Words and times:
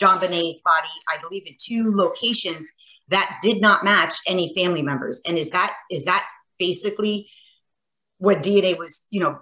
JonBenét's 0.00 0.60
body, 0.64 0.88
I 1.08 1.20
believe, 1.20 1.46
in 1.46 1.54
two 1.58 1.92
locations 1.94 2.72
that 3.08 3.38
did 3.42 3.60
not 3.60 3.84
match 3.84 4.14
any 4.26 4.52
family 4.54 4.82
members. 4.82 5.20
And 5.26 5.36
is 5.36 5.50
that 5.50 5.74
is 5.90 6.04
that 6.04 6.26
basically 6.58 7.28
what 8.18 8.42
DNA 8.42 8.78
was, 8.78 9.02
you 9.10 9.20
know, 9.20 9.40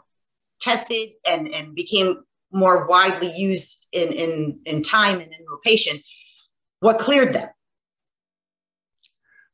tested 0.60 1.10
and 1.26 1.48
and 1.48 1.74
became 1.74 2.24
more 2.50 2.86
widely 2.86 3.32
used 3.36 3.86
in 3.92 4.12
in 4.12 4.60
in 4.64 4.82
time 4.82 5.20
and 5.20 5.32
in 5.32 5.44
location? 5.50 6.00
What 6.80 6.98
cleared 6.98 7.34
them? 7.34 7.48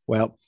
Well, 0.07 0.39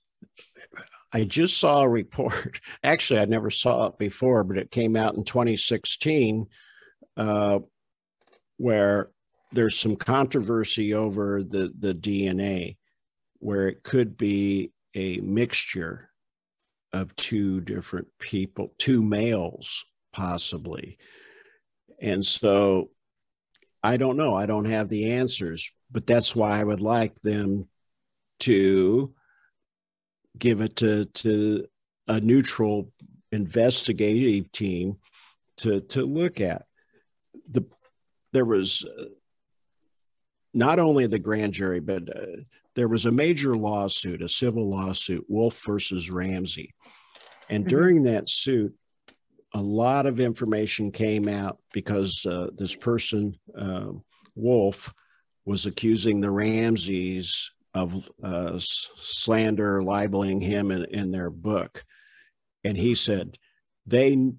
I 1.12 1.24
just 1.24 1.58
saw 1.58 1.82
a 1.82 1.88
report. 1.88 2.60
Actually, 2.82 3.20
I 3.20 3.24
never 3.24 3.50
saw 3.50 3.86
it 3.86 3.98
before, 3.98 4.44
but 4.44 4.58
it 4.58 4.70
came 4.70 4.96
out 4.96 5.14
in 5.14 5.24
2016, 5.24 6.46
uh, 7.16 7.60
where 8.58 9.10
there's 9.52 9.78
some 9.78 9.96
controversy 9.96 10.94
over 10.94 11.42
the 11.42 11.72
the 11.78 11.94
DNA, 11.94 12.76
where 13.38 13.68
it 13.68 13.82
could 13.82 14.16
be 14.16 14.72
a 14.94 15.18
mixture 15.20 16.10
of 16.92 17.14
two 17.16 17.60
different 17.60 18.08
people, 18.18 18.72
two 18.78 19.02
males 19.02 19.84
possibly, 20.12 20.98
and 22.00 22.24
so 22.24 22.90
I 23.82 23.96
don't 23.96 24.16
know. 24.16 24.34
I 24.34 24.46
don't 24.46 24.64
have 24.64 24.88
the 24.88 25.12
answers, 25.12 25.70
but 25.90 26.06
that's 26.06 26.34
why 26.34 26.58
I 26.58 26.64
would 26.64 26.80
like 26.80 27.14
them 27.20 27.68
to 28.40 29.14
give 30.38 30.60
it 30.60 30.76
to 30.76 31.06
to 31.06 31.66
a 32.08 32.20
neutral 32.20 32.92
investigative 33.32 34.50
team 34.52 34.96
to 35.58 35.80
to 35.80 36.04
look 36.04 36.40
at 36.40 36.64
the 37.48 37.64
there 38.32 38.44
was 38.44 38.84
uh, 38.84 39.04
not 40.56 40.78
only 40.78 41.06
the 41.06 41.18
grand 41.18 41.52
jury 41.52 41.80
but 41.80 42.02
uh, 42.16 42.40
there 42.74 42.88
was 42.88 43.06
a 43.06 43.12
major 43.12 43.56
lawsuit 43.56 44.22
a 44.22 44.28
civil 44.28 44.68
lawsuit 44.68 45.24
wolf 45.28 45.62
versus 45.64 46.10
ramsey 46.10 46.74
and 47.48 47.64
mm-hmm. 47.64 47.76
during 47.76 48.02
that 48.04 48.28
suit 48.28 48.74
a 49.54 49.62
lot 49.62 50.06
of 50.06 50.20
information 50.20 50.90
came 50.90 51.28
out 51.28 51.58
because 51.72 52.26
uh, 52.28 52.48
this 52.56 52.74
person 52.76 53.38
uh, 53.56 53.90
wolf 54.34 54.92
was 55.46 55.64
accusing 55.64 56.20
the 56.20 56.30
ramseys 56.30 57.52
of 57.72 58.10
uh, 58.22 58.58
slander, 58.58 59.82
libeling 59.82 60.40
him 60.40 60.70
in, 60.70 60.84
in 60.86 61.10
their 61.10 61.30
book. 61.30 61.84
And 62.64 62.76
he 62.76 62.94
said 62.94 63.38
they 63.86 64.32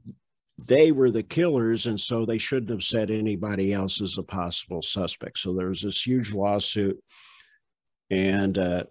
they 0.68 0.92
were 0.92 1.12
the 1.12 1.24
killers, 1.24 1.88
and 1.88 2.00
so 2.00 2.26
they 2.26 2.38
shouldn't 2.38 2.72
have 2.72 2.84
said 2.84 3.10
anybody 3.10 3.74
else 3.74 4.02
as 4.02 4.18
a 4.18 4.24
possible 4.24 4.82
suspect. 4.82 5.40
So 5.40 5.54
there 5.54 5.70
was 5.70 5.82
this 5.82 6.06
huge 6.06 6.34
lawsuit, 6.34 7.02
and 8.10 8.58
uh, 8.58 8.84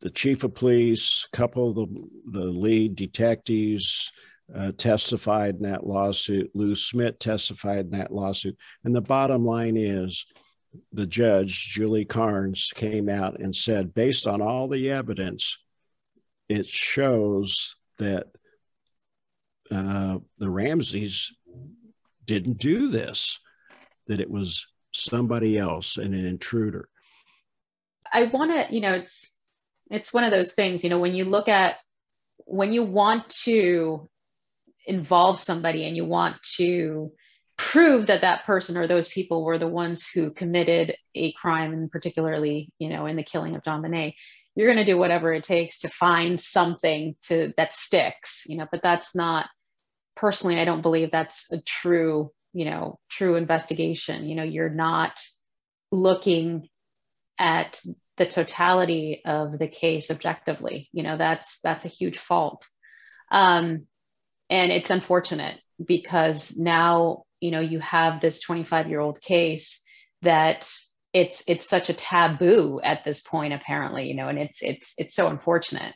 the 0.00 0.10
chief 0.10 0.44
of 0.44 0.54
police, 0.54 1.26
a 1.32 1.36
couple 1.36 1.70
of 1.70 1.74
the, 1.74 1.86
the 2.26 2.44
lead 2.44 2.94
detectives 2.94 4.12
uh, 4.54 4.72
testified 4.72 5.56
in 5.56 5.62
that 5.62 5.86
lawsuit. 5.86 6.50
Lou 6.54 6.74
Smit 6.74 7.18
testified 7.18 7.86
in 7.86 7.90
that 7.92 8.12
lawsuit. 8.12 8.56
And 8.84 8.94
the 8.94 9.00
bottom 9.00 9.44
line 9.46 9.76
is 9.76 10.26
the 10.92 11.06
judge, 11.06 11.70
Julie 11.70 12.04
Carnes, 12.04 12.72
came 12.74 13.08
out 13.08 13.40
and 13.40 13.54
said, 13.54 13.94
based 13.94 14.26
on 14.26 14.42
all 14.42 14.68
the 14.68 14.90
evidence, 14.90 15.58
it 16.48 16.68
shows 16.68 17.76
that 17.98 18.26
uh, 19.70 20.18
the 20.38 20.50
Ramseys 20.50 21.34
didn't 22.24 22.58
do 22.58 22.88
this, 22.88 23.38
that 24.06 24.20
it 24.20 24.30
was 24.30 24.66
somebody 24.92 25.58
else 25.58 25.96
and 25.96 26.14
an 26.14 26.24
intruder. 26.24 26.88
I 28.12 28.24
want 28.26 28.50
to, 28.52 28.74
you 28.74 28.80
know, 28.80 28.92
it's 28.92 29.32
it's 29.90 30.14
one 30.14 30.24
of 30.24 30.30
those 30.30 30.54
things, 30.54 30.82
you 30.82 30.90
know, 30.90 31.00
when 31.00 31.14
you 31.14 31.24
look 31.24 31.48
at 31.48 31.76
when 32.46 32.72
you 32.72 32.84
want 32.84 33.28
to 33.28 34.08
involve 34.86 35.40
somebody 35.40 35.86
and 35.86 35.96
you 35.96 36.04
want 36.04 36.36
to 36.56 37.12
prove 37.56 38.06
that 38.06 38.22
that 38.22 38.44
person 38.44 38.76
or 38.76 38.86
those 38.86 39.08
people 39.08 39.44
were 39.44 39.58
the 39.58 39.68
ones 39.68 40.06
who 40.06 40.30
committed 40.32 40.94
a 41.14 41.32
crime 41.32 41.72
and 41.72 41.90
particularly 41.90 42.72
you 42.78 42.88
know 42.88 43.06
in 43.06 43.16
the 43.16 43.22
killing 43.22 43.54
of 43.54 43.62
JonBenét 43.62 44.14
you're 44.54 44.72
going 44.72 44.84
to 44.84 44.90
do 44.90 44.98
whatever 44.98 45.32
it 45.32 45.44
takes 45.44 45.80
to 45.80 45.88
find 45.88 46.40
something 46.40 47.16
to 47.22 47.52
that 47.56 47.74
sticks 47.74 48.44
you 48.46 48.56
know 48.56 48.66
but 48.70 48.82
that's 48.82 49.14
not 49.14 49.46
personally 50.16 50.58
i 50.58 50.64
don't 50.64 50.82
believe 50.82 51.10
that's 51.10 51.52
a 51.52 51.60
true 51.62 52.30
you 52.54 52.64
know 52.64 52.98
true 53.10 53.34
investigation. 53.34 54.26
You 54.26 54.36
know 54.36 54.44
you're 54.44 54.70
not 54.70 55.20
looking 55.90 56.68
at 57.38 57.82
the 58.16 58.26
totality 58.26 59.20
of 59.26 59.58
the 59.58 59.68
case 59.68 60.10
objectively. 60.10 60.88
You 60.92 61.02
know 61.02 61.18
that's 61.18 61.60
that's 61.60 61.84
a 61.84 61.88
huge 61.88 62.16
fault. 62.16 62.66
Um 63.30 63.86
and 64.48 64.72
it's 64.72 64.90
unfortunate 64.90 65.60
because 65.84 66.56
now 66.56 67.24
you 67.40 67.50
know 67.50 67.60
you 67.60 67.80
have 67.80 68.20
this 68.20 68.40
25 68.40 68.88
year 68.88 69.00
old 69.00 69.20
case 69.20 69.82
that 70.22 70.70
it's 71.14 71.48
it's 71.48 71.66
such 71.66 71.88
a 71.88 71.94
taboo 71.94 72.80
at 72.82 73.04
this 73.04 73.22
point 73.22 73.54
apparently 73.54 74.08
you 74.08 74.14
know 74.14 74.28
and 74.28 74.38
it's 74.38 74.58
it's 74.62 74.94
it's 74.98 75.14
so 75.14 75.28
unfortunate. 75.28 75.94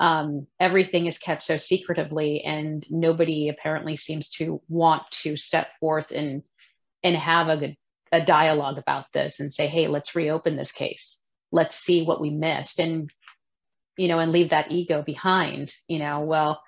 Um, 0.00 0.48
everything 0.58 1.06
is 1.06 1.20
kept 1.20 1.44
so 1.44 1.56
secretively 1.56 2.42
and 2.42 2.84
nobody 2.90 3.48
apparently 3.48 3.94
seems 3.94 4.28
to 4.30 4.60
want 4.68 5.08
to 5.22 5.36
step 5.36 5.68
forth 5.78 6.10
and 6.10 6.42
and 7.04 7.14
have 7.14 7.48
a 7.48 7.56
good 7.56 7.76
a 8.10 8.24
dialogue 8.24 8.78
about 8.78 9.06
this 9.12 9.38
and 9.38 9.52
say 9.52 9.68
hey 9.68 9.86
let's 9.86 10.16
reopen 10.16 10.56
this 10.56 10.72
case. 10.72 11.24
Let's 11.52 11.76
see 11.76 12.04
what 12.04 12.20
we 12.20 12.30
missed. 12.30 12.80
And 12.80 13.08
you 13.96 14.08
know 14.08 14.18
and 14.18 14.32
leave 14.32 14.50
that 14.50 14.72
ego 14.72 15.02
behind 15.02 15.72
you 15.86 16.00
know. 16.00 16.22
Well 16.22 16.60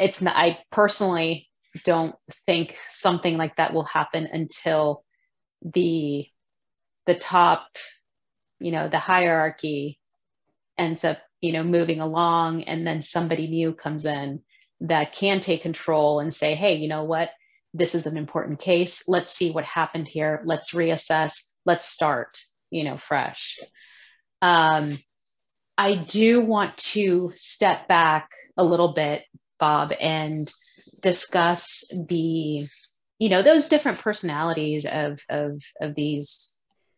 it's 0.00 0.22
not 0.22 0.34
i 0.36 0.58
personally 0.70 1.48
don't 1.84 2.14
think 2.46 2.76
something 2.90 3.36
like 3.36 3.56
that 3.56 3.72
will 3.72 3.84
happen 3.84 4.26
until 4.26 5.04
the 5.62 6.26
the 7.06 7.14
top 7.14 7.66
you 8.58 8.72
know 8.72 8.88
the 8.88 8.98
hierarchy 8.98 9.98
ends 10.78 11.04
up 11.04 11.18
you 11.40 11.52
know 11.52 11.62
moving 11.62 12.00
along 12.00 12.64
and 12.64 12.86
then 12.86 13.02
somebody 13.02 13.46
new 13.46 13.72
comes 13.72 14.04
in 14.04 14.40
that 14.80 15.12
can 15.12 15.40
take 15.40 15.62
control 15.62 16.20
and 16.20 16.34
say 16.34 16.54
hey 16.54 16.74
you 16.76 16.88
know 16.88 17.04
what? 17.04 17.30
This 17.74 17.94
is 17.94 18.06
an 18.06 18.16
important 18.16 18.58
case. 18.58 19.06
Let's 19.06 19.32
see 19.32 19.50
what 19.50 19.64
happened 19.64 20.08
here. 20.08 20.40
Let's 20.46 20.72
reassess. 20.72 21.34
Let's 21.64 21.84
start 21.84 22.38
you 22.70 22.84
know 22.84 22.96
fresh. 22.96 23.58
Um, 24.42 24.98
i 25.78 25.94
do 25.94 26.44
want 26.44 26.76
to 26.78 27.32
step 27.34 27.86
back 27.88 28.30
a 28.56 28.64
little 28.64 28.92
bit 28.92 29.24
bob 29.58 29.92
and 30.00 30.50
discuss 31.02 31.84
the 32.08 32.66
you 33.18 33.28
know 33.28 33.42
those 33.42 33.68
different 33.68 33.98
personalities 33.98 34.86
of 34.86 35.20
of 35.28 35.62
of 35.80 35.94
these 35.94 36.55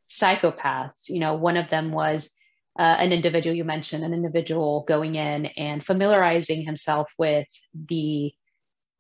psychopaths. 0.09 1.09
You 1.09 1.21
know 1.21 1.35
one 1.35 1.57
of 1.57 1.69
them 1.69 1.93
was 1.93 2.37
uh, 2.79 2.97
an 2.99 3.13
individual 3.13 3.57
you 3.57 3.65
mentioned 3.65 4.05
an 4.05 4.15
individual 4.15 4.85
going 4.87 5.15
in 5.15 5.47
and 5.47 5.85
familiarizing 5.85 6.63
himself 6.63 7.11
with 7.19 7.47
the 7.75 8.33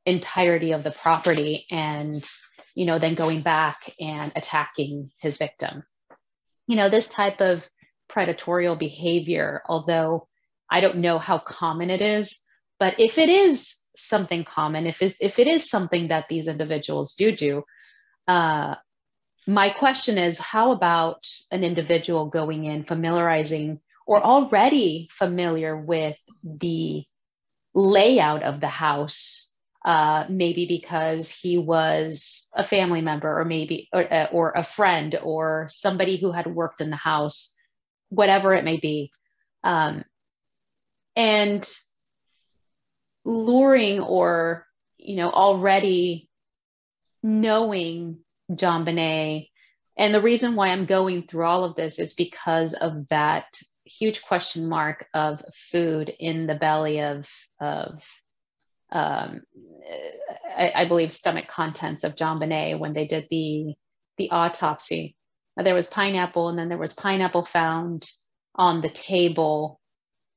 entirety 0.07 0.73
of 0.73 0.83
the 0.83 0.91
property 0.91 1.67
and 1.71 2.25
you 2.75 2.87
know 2.87 2.99
then 2.99 3.15
going 3.15 3.41
back 3.41 3.93
and 4.01 4.33
attacking 4.37 5.11
his 5.19 5.37
victim. 5.37 5.83
You 6.67 6.77
know 6.77 6.89
this 6.89 7.09
type 7.09 7.41
of 7.41 7.69
predatorial 8.11 8.79
behavior 8.79 9.63
although 9.67 10.27
i 10.71 10.81
don't 10.81 10.97
know 10.97 11.19
how 11.19 11.39
common 11.39 11.91
it 11.91 12.01
is 12.01 12.41
but 12.79 12.99
if 12.99 13.19
it 13.19 13.29
is 13.29 13.79
something 13.97 14.45
common, 14.45 14.87
if 14.87 15.03
if 15.03 15.39
it 15.39 15.47
is 15.47 15.69
something 15.69 16.09
that 16.09 16.29
these 16.29 16.49
individuals 16.49 17.15
do 17.15 17.35
do, 17.35 17.65
uh, 18.27 18.77
my 19.49 19.71
question 19.71 20.19
is, 20.19 20.39
how 20.39 20.73
about 20.73 21.27
an 21.51 21.65
individual 21.65 22.27
going 22.27 22.67
in, 22.67 22.85
familiarizing, 22.85 23.81
or 24.07 24.23
already 24.23 25.09
familiar 25.11 25.75
with 25.75 26.19
the 26.45 27.05
layout 27.73 28.43
of 28.43 28.61
the 28.61 28.69
house? 28.69 29.57
Uh, 29.83 30.27
maybe 30.29 30.67
because 30.67 31.31
he 31.31 31.57
was 31.57 32.47
a 32.55 32.63
family 32.63 33.01
member, 33.01 33.41
or 33.41 33.47
maybe 33.47 33.89
or, 33.91 34.13
uh, 34.13 34.27
or 34.33 34.53
a 34.55 34.63
friend, 34.63 35.19
or 35.23 35.67
somebody 35.71 36.19
who 36.19 36.31
had 36.31 36.47
worked 36.47 36.83
in 36.83 36.91
the 36.91 36.97
house, 36.97 37.55
whatever 38.11 38.53
it 38.53 38.65
may 38.65 38.77
be. 38.77 39.11
Um, 39.65 40.05
and 41.17 41.67
luring 43.25 44.01
or 44.01 44.67
you 44.99 45.17
know 45.17 45.31
already 45.31 46.29
knowing 47.23 48.19
JonBenét 48.51 49.49
and 49.97 50.15
the 50.15 50.23
reason 50.23 50.55
why 50.55 50.69
i'm 50.69 50.87
going 50.87 51.23
through 51.23 51.45
all 51.45 51.65
of 51.65 51.77
this 51.77 51.99
is 51.99 52.15
because 52.15 52.75
of 52.75 53.09
that 53.09 53.47
huge 53.85 54.23
question 54.23 54.69
mark 54.69 55.07
of 55.15 55.43
food 55.55 56.13
in 56.19 56.47
the 56.47 56.55
belly 56.55 57.01
of 57.01 57.29
of 57.61 58.05
um, 58.91 59.43
I, 60.57 60.73
I, 60.75 60.89
believe 60.89 61.13
stomach 61.13 61.47
contents 61.47 62.05
of 62.05 62.17
JonBenét 62.17 62.79
when 62.79 62.95
they 62.95 63.07
did 63.07 63.27
the 63.31 63.75
the 64.19 64.31
autopsy, 64.31 65.17
there 65.57 65.75
was 65.75 65.89
pineapple, 65.89 66.49
and 66.49 66.59
then 66.59 66.69
there 66.69 66.77
was 66.77 66.93
pineapple 66.93 67.45
found 67.45 68.11
on 68.55 68.81
the 68.83 68.91
table, 68.91 69.81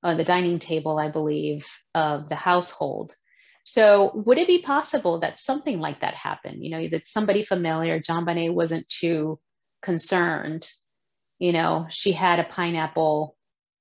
on 0.04 0.18
the 0.18 0.24
dining 0.24 0.60
table, 0.60 0.98
I 0.98 1.10
believe, 1.10 1.68
of 1.94 2.30
the 2.30 2.36
household. 2.36 3.14
So, 3.64 4.12
would 4.14 4.38
it 4.38 4.48
be 4.48 4.62
possible 4.62 5.20
that 5.20 5.40
something 5.40 5.80
like 5.80 6.02
that 6.02 6.16
happened? 6.16 6.64
You 6.64 6.72
know, 6.72 6.88
that 6.90 7.08
somebody 7.08 7.44
familiar, 7.44 8.00
JonBenét 8.00 8.54
wasn't 8.54 8.90
too 8.90 9.40
concerned. 9.82 10.70
You 11.40 11.54
know, 11.54 11.88
she 11.90 12.12
had 12.12 12.40
a 12.40 12.44
pineapple 12.44 13.36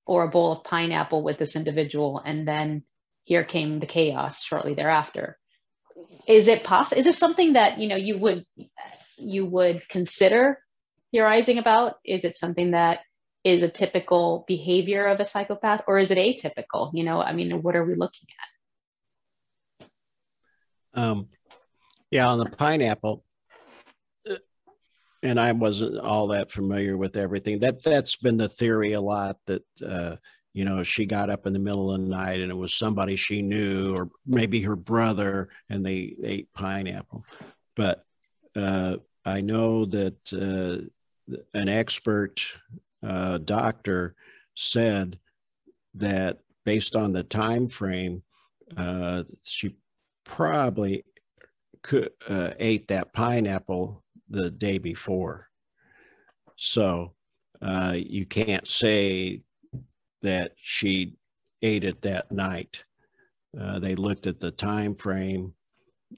or 0.06 0.25
a 0.25 0.31
bowl 0.31 0.53
of 0.53 0.65
pineapple 0.65 1.23
with 1.23 1.38
this 1.38 1.56
individual, 1.56 2.21
and 2.25 2.47
then 2.47 2.82
here 3.25 3.44
came 3.44 3.81
the 3.81 3.87
chaos 3.87 4.43
shortly 4.43 4.75
thereafter. 4.75 5.38
Is 6.26 6.49
it 6.49 6.65
possible? 6.65 6.99
Is 6.99 7.05
this 7.05 7.19
something 7.19 7.55
that 7.55 7.79
you 7.79 7.88
know 7.88 7.97
you 7.97 8.19
would 8.19 8.44
you 9.17 9.47
would 9.47 9.88
consider 9.88 10.59
theorizing 11.12 11.59
about? 11.59 11.94
Is 12.05 12.25
it 12.25 12.37
something 12.37 12.73
that 12.73 13.00
is 13.44 13.62
a 13.62 13.71
typical 13.71 14.44
behavior 14.47 15.06
of 15.06 15.21
a 15.21 15.25
psychopath, 15.25 15.83
or 15.87 15.99
is 15.99 16.11
it 16.11 16.19
atypical? 16.19 16.91
You 16.93 17.05
know, 17.05 17.21
I 17.21 17.33
mean, 17.33 17.62
what 17.62 17.76
are 17.76 17.85
we 17.85 17.94
looking 17.94 18.29
at? 18.38 18.60
Um, 20.94 21.28
yeah, 22.10 22.26
on 22.26 22.38
the 22.38 22.46
pineapple, 22.46 23.25
uh, 24.28 24.37
and 25.22 25.38
I 25.38 25.52
wasn't 25.52 25.98
all 25.98 26.28
that 26.28 26.50
familiar 26.50 26.96
with 26.96 27.16
everything. 27.16 27.60
That 27.60 27.82
that's 27.82 28.16
been 28.16 28.37
the 28.37 28.48
theory 28.48 28.92
a 28.92 29.00
lot 29.00 29.38
that 29.46 29.64
uh, 29.87 30.16
you 30.52 30.64
know 30.64 30.82
she 30.82 31.06
got 31.06 31.31
up 31.31 31.46
in 31.46 31.52
the 31.52 31.58
middle 31.58 31.92
of 31.92 32.00
the 32.00 32.06
night 32.06 32.40
and 32.40 32.50
it 32.50 32.56
was 32.56 32.75
somebody 32.75 33.16
she 33.16 33.42
knew 33.42 33.94
or 33.94 34.10
maybe 34.26 34.60
her 34.62 34.76
brother 34.76 35.48
and 35.69 35.87
they 35.87 36.14
ate 36.25 36.52
pineapple. 36.52 37.25
But 37.76 38.04
uh, 38.56 38.96
I 39.25 39.40
know 39.40 39.84
that 39.87 40.32
uh, 40.32 41.37
an 41.54 41.69
expert 41.69 42.40
uh, 43.02 43.38
doctor 43.38 44.14
said 44.54 45.19
that 45.94 46.38
based 46.64 46.96
on 46.96 47.12
the 47.12 47.22
time 47.22 47.69
frame, 47.69 48.22
uh, 48.76 49.25
she 49.42 49.76
probably 50.31 51.05
could 51.82 52.11
uh, 52.29 52.53
ate 52.61 52.87
that 52.88 53.12
pineapple 53.12 54.05
the 54.29 54.49
day 54.49 54.79
before. 54.79 55.49
So 56.56 57.15
uh, 57.61 57.94
you 57.97 58.27
can't 58.27 58.67
say 58.67 59.41
that 60.23 60.53
she 60.56 61.17
ate 61.62 61.82
it 61.82 62.03
that 62.03 62.31
night. 62.31 62.85
Uh, 63.59 63.81
they 63.81 63.97
looked 63.97 64.29
at 64.29 64.38
the 64.38 64.53
time 64.53 64.94
frame 64.94 65.55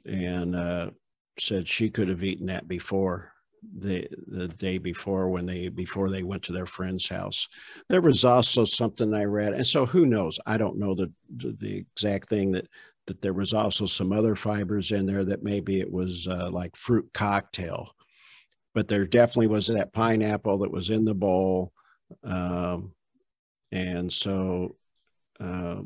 and 0.04 0.54
uh, 0.54 0.90
said 1.38 1.66
she 1.66 1.88
could 1.88 2.08
have 2.08 2.22
eaten 2.22 2.46
that 2.46 2.68
before 2.68 3.32
the 3.78 4.08
the 4.26 4.48
day 4.48 4.76
before 4.76 5.28
when 5.28 5.46
they 5.46 5.68
before 5.68 6.10
they 6.10 6.24
went 6.24 6.42
to 6.42 6.52
their 6.52 6.66
friend's 6.66 7.08
house. 7.08 7.48
There 7.88 8.00
was 8.00 8.24
also 8.24 8.64
something 8.64 9.14
I 9.14 9.24
read, 9.24 9.52
and 9.52 9.66
so 9.66 9.86
who 9.86 10.04
knows? 10.04 10.38
I 10.46 10.58
don't 10.58 10.78
know 10.78 10.94
the 10.94 11.12
the, 11.36 11.56
the 11.58 11.76
exact 11.76 12.28
thing 12.28 12.52
that 12.52 12.66
that 13.06 13.20
there 13.20 13.32
was 13.32 13.52
also 13.52 13.86
some 13.86 14.12
other 14.12 14.36
fibers 14.36 14.92
in 14.92 15.06
there 15.06 15.24
that 15.24 15.42
maybe 15.42 15.80
it 15.80 15.90
was 15.90 16.28
uh, 16.28 16.48
like 16.50 16.76
fruit 16.76 17.08
cocktail, 17.12 17.94
but 18.74 18.88
there 18.88 19.06
definitely 19.06 19.48
was 19.48 19.66
that 19.66 19.92
pineapple 19.92 20.58
that 20.58 20.70
was 20.70 20.90
in 20.90 21.04
the 21.04 21.14
bowl, 21.14 21.72
um, 22.24 22.92
and 23.70 24.12
so 24.12 24.76
uh, 25.40 25.80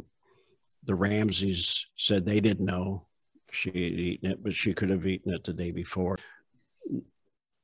the 0.84 0.94
Ramseys 0.94 1.86
said 1.96 2.24
they 2.24 2.40
didn't 2.40 2.66
know 2.66 3.06
she 3.50 3.70
had 3.70 3.76
eaten 3.76 4.30
it, 4.30 4.42
but 4.42 4.54
she 4.54 4.74
could 4.74 4.90
have 4.90 5.06
eaten 5.06 5.32
it 5.32 5.44
the 5.44 5.52
day 5.52 5.70
before 5.70 6.16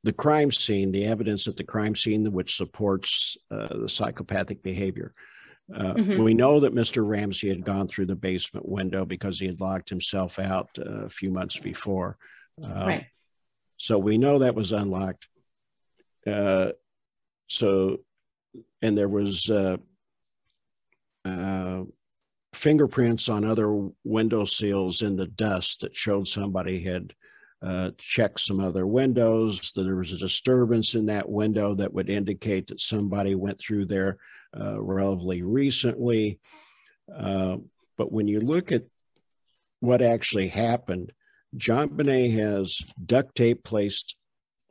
the 0.04 0.12
crime 0.12 0.50
scene, 0.50 0.90
the 0.90 1.04
evidence 1.04 1.46
at 1.46 1.56
the 1.56 1.64
crime 1.64 1.94
scene 1.94 2.32
which 2.32 2.56
supports 2.56 3.36
uh, 3.50 3.78
the 3.78 3.88
psychopathic 3.88 4.62
behavior. 4.62 5.12
Uh, 5.74 5.94
mm-hmm. 5.94 6.22
We 6.22 6.34
know 6.34 6.60
that 6.60 6.74
Mr. 6.74 7.06
Ramsey 7.06 7.48
had 7.48 7.64
gone 7.64 7.88
through 7.88 8.06
the 8.06 8.16
basement 8.16 8.68
window 8.68 9.04
because 9.04 9.38
he 9.38 9.46
had 9.46 9.60
locked 9.60 9.88
himself 9.88 10.38
out 10.38 10.70
uh, 10.78 11.04
a 11.04 11.08
few 11.08 11.30
months 11.30 11.58
before. 11.58 12.16
Uh, 12.62 12.84
right. 12.86 13.06
So 13.76 13.98
we 13.98 14.18
know 14.18 14.38
that 14.38 14.54
was 14.54 14.72
unlocked. 14.72 15.28
Uh, 16.26 16.72
so, 17.48 17.98
and 18.80 18.96
there 18.96 19.08
was 19.08 19.50
uh, 19.50 19.76
fingerprints 22.52 23.28
on 23.28 23.44
other 23.44 23.88
window 24.04 24.44
seals 24.44 25.02
in 25.02 25.16
the 25.16 25.26
dust 25.26 25.80
that 25.80 25.96
showed 25.96 26.28
somebody 26.28 26.82
had 26.82 27.14
uh, 27.62 27.90
check 27.96 28.38
some 28.38 28.60
other 28.60 28.86
windows, 28.86 29.72
that 29.72 29.84
there 29.84 29.96
was 29.96 30.12
a 30.12 30.18
disturbance 30.18 30.94
in 30.94 31.06
that 31.06 31.28
window 31.28 31.74
that 31.74 31.94
would 31.94 32.10
indicate 32.10 32.66
that 32.66 32.80
somebody 32.80 33.34
went 33.34 33.58
through 33.58 33.84
there 33.84 34.18
relatively 34.56 35.42
recently. 35.42 36.38
Uh, 37.14 37.56
but 37.96 38.12
when 38.12 38.28
you 38.28 38.40
look 38.40 38.72
at 38.72 38.84
what 39.80 40.02
actually 40.02 40.48
happened, 40.48 41.12
John 41.56 41.90
JonBenét 41.90 42.34
has 42.34 42.80
duct 43.04 43.34
tape 43.34 43.62
placed 43.64 44.16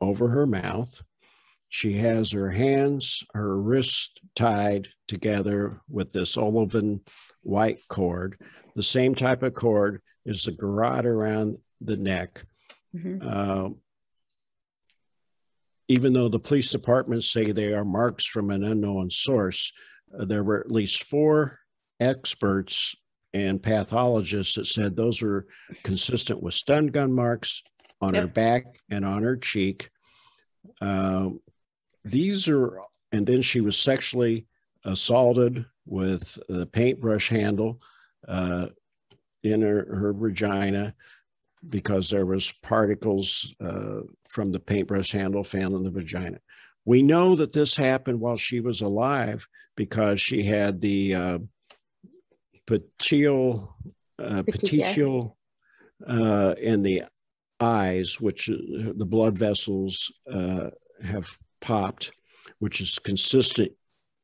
over 0.00 0.28
her 0.28 0.46
mouth. 0.46 1.02
She 1.68 1.94
has 1.94 2.32
her 2.32 2.50
hands, 2.50 3.24
her 3.34 3.56
wrists 3.58 4.10
tied 4.34 4.88
together 5.08 5.80
with 5.88 6.12
this 6.12 6.36
olefin 6.36 7.00
white 7.42 7.80
cord. 7.88 8.36
The 8.74 8.82
same 8.82 9.14
type 9.14 9.42
of 9.42 9.54
cord 9.54 10.02
is 10.26 10.44
the 10.44 10.52
garrote 10.52 11.06
around 11.06 11.58
the 11.80 11.96
neck. 11.96 12.44
Mm-hmm. 12.94 13.26
Uh, 13.26 13.70
even 15.88 16.12
though 16.12 16.28
the 16.28 16.38
police 16.38 16.70
departments 16.70 17.30
say 17.30 17.50
they 17.50 17.72
are 17.72 17.84
marks 17.84 18.24
from 18.24 18.50
an 18.50 18.64
unknown 18.64 19.10
source, 19.10 19.72
uh, 20.18 20.24
there 20.24 20.44
were 20.44 20.60
at 20.60 20.70
least 20.70 21.04
four 21.04 21.58
experts 22.00 22.94
and 23.34 23.62
pathologists 23.62 24.56
that 24.56 24.66
said 24.66 24.94
those 24.94 25.22
are 25.22 25.46
consistent 25.82 26.42
with 26.42 26.54
stun 26.54 26.88
gun 26.88 27.12
marks 27.12 27.62
on 28.00 28.14
yep. 28.14 28.22
her 28.22 28.28
back 28.28 28.64
and 28.90 29.04
on 29.04 29.22
her 29.22 29.36
cheek. 29.36 29.90
Uh, 30.80 31.30
these 32.04 32.48
are, 32.48 32.80
and 33.12 33.26
then 33.26 33.42
she 33.42 33.60
was 33.60 33.78
sexually 33.78 34.46
assaulted 34.84 35.64
with 35.86 36.38
the 36.48 36.66
paintbrush 36.66 37.28
handle 37.28 37.80
uh, 38.28 38.66
in 39.42 39.62
her, 39.62 39.86
her 39.94 40.12
vagina 40.12 40.94
because 41.68 42.10
there 42.10 42.26
was 42.26 42.52
particles 42.62 43.54
uh, 43.60 44.00
from 44.28 44.52
the 44.52 44.60
paintbrush 44.60 45.12
handle 45.12 45.44
found 45.44 45.74
in 45.74 45.84
the 45.84 45.90
vagina. 45.90 46.38
We 46.84 47.02
know 47.02 47.36
that 47.36 47.52
this 47.52 47.76
happened 47.76 48.20
while 48.20 48.36
she 48.36 48.60
was 48.60 48.80
alive 48.80 49.46
because 49.76 50.20
she 50.20 50.42
had 50.42 50.80
the 50.80 51.14
uh, 51.14 51.38
peteal, 52.66 53.68
uh, 54.18 54.42
petechial 54.42 55.34
uh, 56.06 56.54
in 56.58 56.82
the 56.82 57.04
eyes, 57.60 58.20
which 58.20 58.50
uh, 58.50 58.92
the 58.96 59.06
blood 59.06 59.38
vessels 59.38 60.12
uh, 60.30 60.70
have 61.04 61.38
popped, 61.60 62.12
which 62.58 62.80
is 62.80 62.98
consistent, 62.98 63.72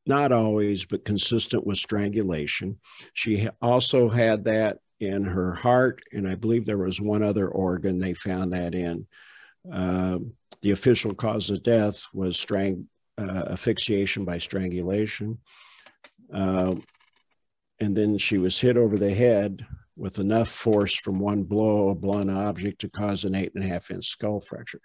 not 0.07 0.33
always, 0.33 0.85
but 0.87 1.05
consistent 1.05 1.65
with 1.65 1.79
strangulation. 1.79 2.79
She 3.15 3.49
also 3.63 4.09
had 4.09 4.45
that 4.45 4.79
in 5.01 5.25
her 5.25 5.55
heart, 5.55 6.03
and 6.13 6.29
I 6.29 6.35
believe 6.35 6.65
there 6.65 6.79
was 6.79 7.01
one 7.01 7.23
other 7.23 7.49
organ 7.49 7.99
they 7.99 8.15
found 8.15 8.53
that 8.53 8.75
in. 8.75 9.07
Uh, 9.71 10.19
the 10.63 10.73
official 10.73 11.15
cause 11.15 11.51
of 11.51 11.63
death 11.63 12.05
was 12.13 12.39
strang- 12.39 12.89
uh, 13.17 13.45
asphyxiation 13.51 14.25
by 14.25 14.39
strangulation. 14.39 15.39
Uh, 16.33 16.75
and 17.81 17.97
then 17.97 18.19
she 18.19 18.39
was 18.39 18.61
hit 18.61 18.77
over 18.77 18.97
the 18.97 19.15
head 19.15 19.65
with 19.97 20.19
enough 20.19 20.49
force 20.49 20.97
from 20.97 21.19
one 21.19 21.43
blow, 21.43 21.89
a 21.89 21.95
blunt 21.95 22.31
object, 22.31 22.81
to 22.81 22.89
cause 22.89 23.25
an 23.25 23.35
eight 23.35 23.53
and 23.55 23.65
a 23.65 23.67
half 23.67 23.91
inch 23.91 24.07
skull 24.07 24.41
fracture. 24.41 24.81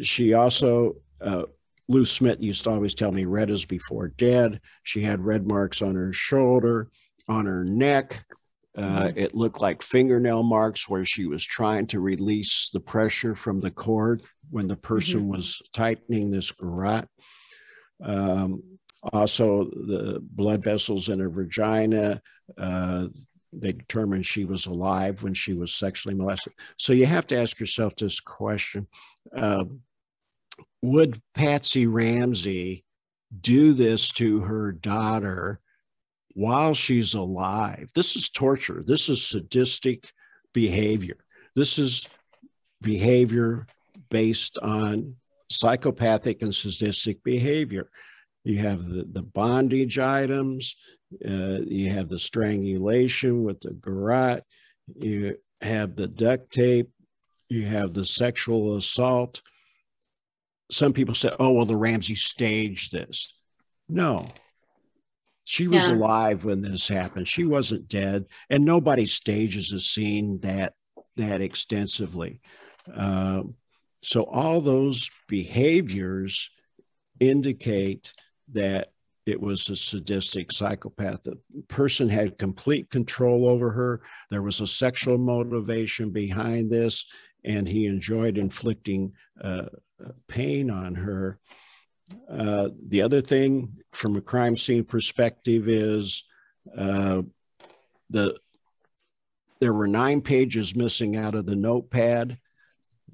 She 0.00 0.32
also, 0.32 0.96
uh, 1.20 1.44
Lou 1.88 2.04
Smit 2.04 2.40
used 2.40 2.64
to 2.64 2.70
always 2.70 2.94
tell 2.94 3.12
me, 3.12 3.24
red 3.24 3.50
is 3.50 3.66
before 3.66 4.08
dead. 4.08 4.60
She 4.84 5.02
had 5.02 5.24
red 5.24 5.46
marks 5.46 5.82
on 5.82 5.94
her 5.94 6.12
shoulder, 6.12 6.88
on 7.28 7.46
her 7.46 7.64
neck, 7.64 8.24
uh, 8.76 8.80
mm-hmm. 8.80 9.18
it 9.18 9.34
looked 9.34 9.60
like 9.60 9.82
fingernail 9.82 10.42
marks 10.42 10.88
where 10.88 11.04
she 11.04 11.26
was 11.26 11.44
trying 11.44 11.86
to 11.86 12.00
release 12.00 12.70
the 12.72 12.80
pressure 12.80 13.34
from 13.34 13.60
the 13.60 13.70
cord 13.70 14.22
when 14.50 14.66
the 14.66 14.76
person 14.76 15.22
mm-hmm. 15.22 15.32
was 15.32 15.60
tightening 15.74 16.30
this 16.30 16.50
garrote. 16.50 17.06
Um, 18.02 18.62
also, 19.12 19.64
the 19.64 20.20
blood 20.22 20.62
vessels 20.62 21.08
in 21.08 21.18
her 21.18 21.28
vagina, 21.28 22.22
uh, 22.56 23.08
they 23.52 23.72
determined 23.72 24.24
she 24.24 24.44
was 24.44 24.66
alive 24.66 25.22
when 25.22 25.34
she 25.34 25.52
was 25.52 25.74
sexually 25.74 26.14
molested. 26.14 26.54
So 26.78 26.92
you 26.92 27.06
have 27.06 27.26
to 27.28 27.38
ask 27.38 27.60
yourself 27.60 27.94
this 27.96 28.20
question 28.20 28.86
uh, 29.36 29.64
Would 30.80 31.20
Patsy 31.34 31.86
Ramsey 31.86 32.84
do 33.38 33.74
this 33.74 34.12
to 34.12 34.40
her 34.40 34.72
daughter 34.72 35.60
while 36.34 36.74
she's 36.74 37.14
alive. 37.14 37.90
This 37.94 38.16
is 38.16 38.28
torture. 38.28 38.82
This 38.86 39.08
is 39.08 39.26
sadistic 39.26 40.10
behavior. 40.52 41.16
This 41.54 41.78
is 41.78 42.08
behavior 42.80 43.66
based 44.10 44.58
on 44.58 45.16
psychopathic 45.50 46.42
and 46.42 46.54
sadistic 46.54 47.22
behavior. 47.22 47.88
You 48.44 48.58
have 48.58 48.84
the, 48.84 49.04
the 49.04 49.22
bondage 49.22 49.98
items, 49.98 50.76
uh, 51.24 51.60
you 51.64 51.90
have 51.90 52.08
the 52.08 52.18
strangulation 52.18 53.44
with 53.44 53.60
the 53.60 53.72
garrote, 53.72 54.42
you 54.96 55.36
have 55.60 55.94
the 55.94 56.08
duct 56.08 56.50
tape, 56.50 56.90
you 57.48 57.66
have 57.66 57.94
the 57.94 58.04
sexual 58.04 58.76
assault. 58.76 59.42
Some 60.70 60.92
people 60.92 61.14
say, 61.14 61.30
oh, 61.38 61.52
well, 61.52 61.66
the 61.66 61.76
Ramsey 61.76 62.14
staged 62.14 62.92
this. 62.92 63.38
No, 63.88 64.26
she 65.44 65.68
was 65.68 65.88
yeah. 65.88 65.94
alive 65.94 66.44
when 66.44 66.62
this 66.62 66.88
happened. 66.88 67.28
She 67.28 67.44
wasn't 67.44 67.88
dead, 67.88 68.26
and 68.48 68.64
nobody 68.64 69.06
stages 69.06 69.72
a 69.72 69.80
scene 69.80 70.40
that 70.40 70.74
that 71.16 71.40
extensively. 71.40 72.40
Uh, 72.92 73.42
so 74.02 74.22
all 74.24 74.60
those 74.60 75.10
behaviors 75.28 76.50
indicate 77.20 78.12
that 78.52 78.88
it 79.24 79.40
was 79.40 79.68
a 79.68 79.76
sadistic 79.76 80.50
psychopath. 80.50 81.22
The 81.22 81.38
person 81.68 82.08
had 82.08 82.38
complete 82.38 82.90
control 82.90 83.48
over 83.48 83.70
her. 83.70 84.02
There 84.30 84.42
was 84.42 84.60
a 84.60 84.66
sexual 84.66 85.18
motivation 85.18 86.10
behind 86.10 86.70
this, 86.70 87.06
and 87.44 87.68
he 87.68 87.86
enjoyed 87.86 88.36
inflicting 88.36 89.12
uh, 89.40 89.66
pain 90.26 90.70
on 90.70 90.96
her. 90.96 91.38
Uh, 92.28 92.68
the 92.88 93.02
other 93.02 93.20
thing 93.20 93.78
from 93.92 94.16
a 94.16 94.20
crime 94.20 94.54
scene 94.54 94.84
perspective 94.84 95.68
is 95.68 96.28
uh, 96.76 97.22
the 98.10 98.36
there 99.60 99.72
were 99.72 99.86
nine 99.86 100.20
pages 100.20 100.74
missing 100.74 101.16
out 101.16 101.34
of 101.34 101.46
the 101.46 101.54
notepad 101.54 102.38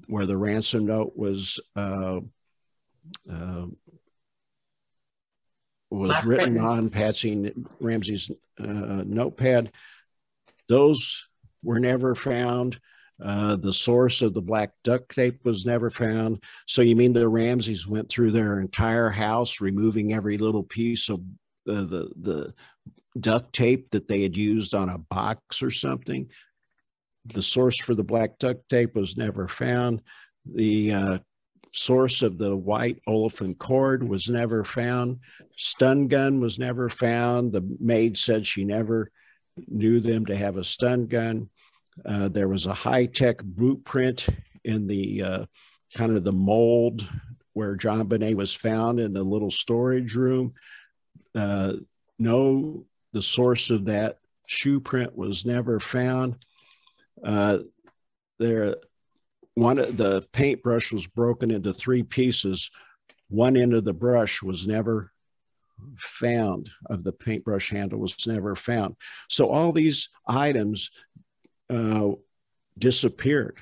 where 0.07 0.25
the 0.25 0.37
ransom 0.37 0.87
note 0.87 1.13
was 1.15 1.59
uh, 1.75 2.19
uh, 3.31 3.65
was 5.91 6.23
written 6.25 6.57
on 6.57 6.89
Patsy 6.89 7.53
Ramsey's 7.79 8.31
uh, 8.59 9.03
notepad. 9.05 9.71
Those 10.67 11.27
were 11.63 11.79
never 11.79 12.15
found. 12.15 12.79
Uh, 13.23 13.55
the 13.57 13.73
source 13.73 14.21
of 14.21 14.33
the 14.33 14.41
black 14.41 14.71
duct 14.83 15.13
tape 15.13 15.43
was 15.43 15.65
never 15.65 15.89
found. 15.89 16.41
So 16.67 16.81
you 16.81 16.95
mean 16.95 17.13
the 17.13 17.27
Ramseys 17.27 17.87
went 17.87 18.09
through 18.09 18.31
their 18.31 18.59
entire 18.59 19.09
house, 19.09 19.59
removing 19.59 20.13
every 20.13 20.37
little 20.37 20.63
piece 20.63 21.09
of 21.09 21.21
the 21.65 21.83
the, 21.85 22.11
the 22.15 22.53
duct 23.19 23.53
tape 23.53 23.91
that 23.91 24.07
they 24.07 24.21
had 24.21 24.37
used 24.37 24.73
on 24.73 24.89
a 24.89 24.97
box 24.97 25.61
or 25.61 25.71
something? 25.71 26.29
The 27.25 27.41
source 27.41 27.79
for 27.79 27.93
the 27.93 28.03
black 28.03 28.39
duct 28.39 28.67
tape 28.69 28.95
was 28.95 29.17
never 29.17 29.47
found. 29.47 30.01
The 30.45 30.93
uh, 30.93 31.19
source 31.73 32.21
of 32.21 32.37
the 32.37 32.55
white 32.55 33.01
olefin 33.07 33.57
cord 33.57 34.03
was 34.03 34.29
never 34.29 34.63
found. 34.63 35.19
Stun 35.57 36.07
gun 36.07 36.39
was 36.39 36.57
never 36.57 36.89
found. 36.89 37.51
The 37.51 37.77
maid 37.79 38.17
said 38.17 38.47
she 38.47 38.63
never 38.65 39.11
knew 39.67 39.99
them 39.99 40.25
to 40.27 40.35
have 40.35 40.57
a 40.57 40.63
stun 40.63 41.07
gun. 41.07 41.49
Uh, 42.05 42.27
there 42.27 42.47
was 42.47 42.65
a 42.65 42.73
Hi-Tec 42.73 43.43
blueprint 43.43 44.27
in 44.63 44.87
the 44.87 45.23
uh, 45.23 45.45
kind 45.95 46.15
of 46.15 46.23
the 46.23 46.31
mold 46.31 47.07
where 47.53 47.75
JonBenét 47.75 48.35
was 48.35 48.53
found 48.53 48.99
in 48.99 49.13
the 49.13 49.23
little 49.23 49.51
storage 49.51 50.15
room. 50.15 50.53
Uh, 51.35 51.73
no, 52.17 52.85
the 53.13 53.21
source 53.21 53.69
of 53.69 53.85
that 53.85 54.17
shoe 54.47 54.79
print 54.79 55.17
was 55.17 55.45
never 55.45 55.79
found. 55.79 56.35
Uh, 57.23 57.59
there, 58.39 58.75
one 59.55 59.77
of 59.77 59.97
the 59.97 60.25
paintbrush 60.31 60.91
was 60.91 61.07
broken 61.07 61.51
into 61.51 61.73
three 61.73 62.03
pieces. 62.03 62.71
One 63.29 63.57
end 63.57 63.73
of 63.73 63.83
the 63.83 63.93
brush 63.93 64.41
was 64.41 64.67
never 64.67 65.11
found 65.95 66.69
of 66.87 67.03
the 67.03 67.11
paintbrush 67.13 67.69
handle 67.69 67.99
was 67.99 68.27
never 68.27 68.55
found. 68.55 68.95
So 69.27 69.49
all 69.49 69.71
these 69.71 70.09
items 70.27 70.91
uh, 71.69 72.11
disappeared. 72.77 73.57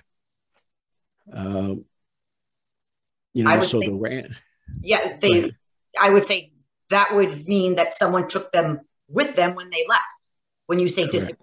Uh, 1.31 1.75
you 3.33 3.43
know, 3.43 3.59
so 3.59 3.81
say, 3.81 3.87
the 3.87 3.93
ran. 3.93 4.35
Yeah, 4.81 5.17
they. 5.19 5.51
I 5.99 6.09
would 6.09 6.25
say 6.25 6.51
that 6.89 7.13
would 7.13 7.47
mean 7.47 7.75
that 7.75 7.93
someone 7.93 8.27
took 8.27 8.51
them 8.51 8.81
with 9.07 9.35
them 9.35 9.55
when 9.55 9.69
they 9.69 9.85
left. 9.87 10.03
When 10.67 10.79
you 10.79 10.89
say 10.89 11.03
Correct. 11.03 11.13
disappeared. 11.13 11.39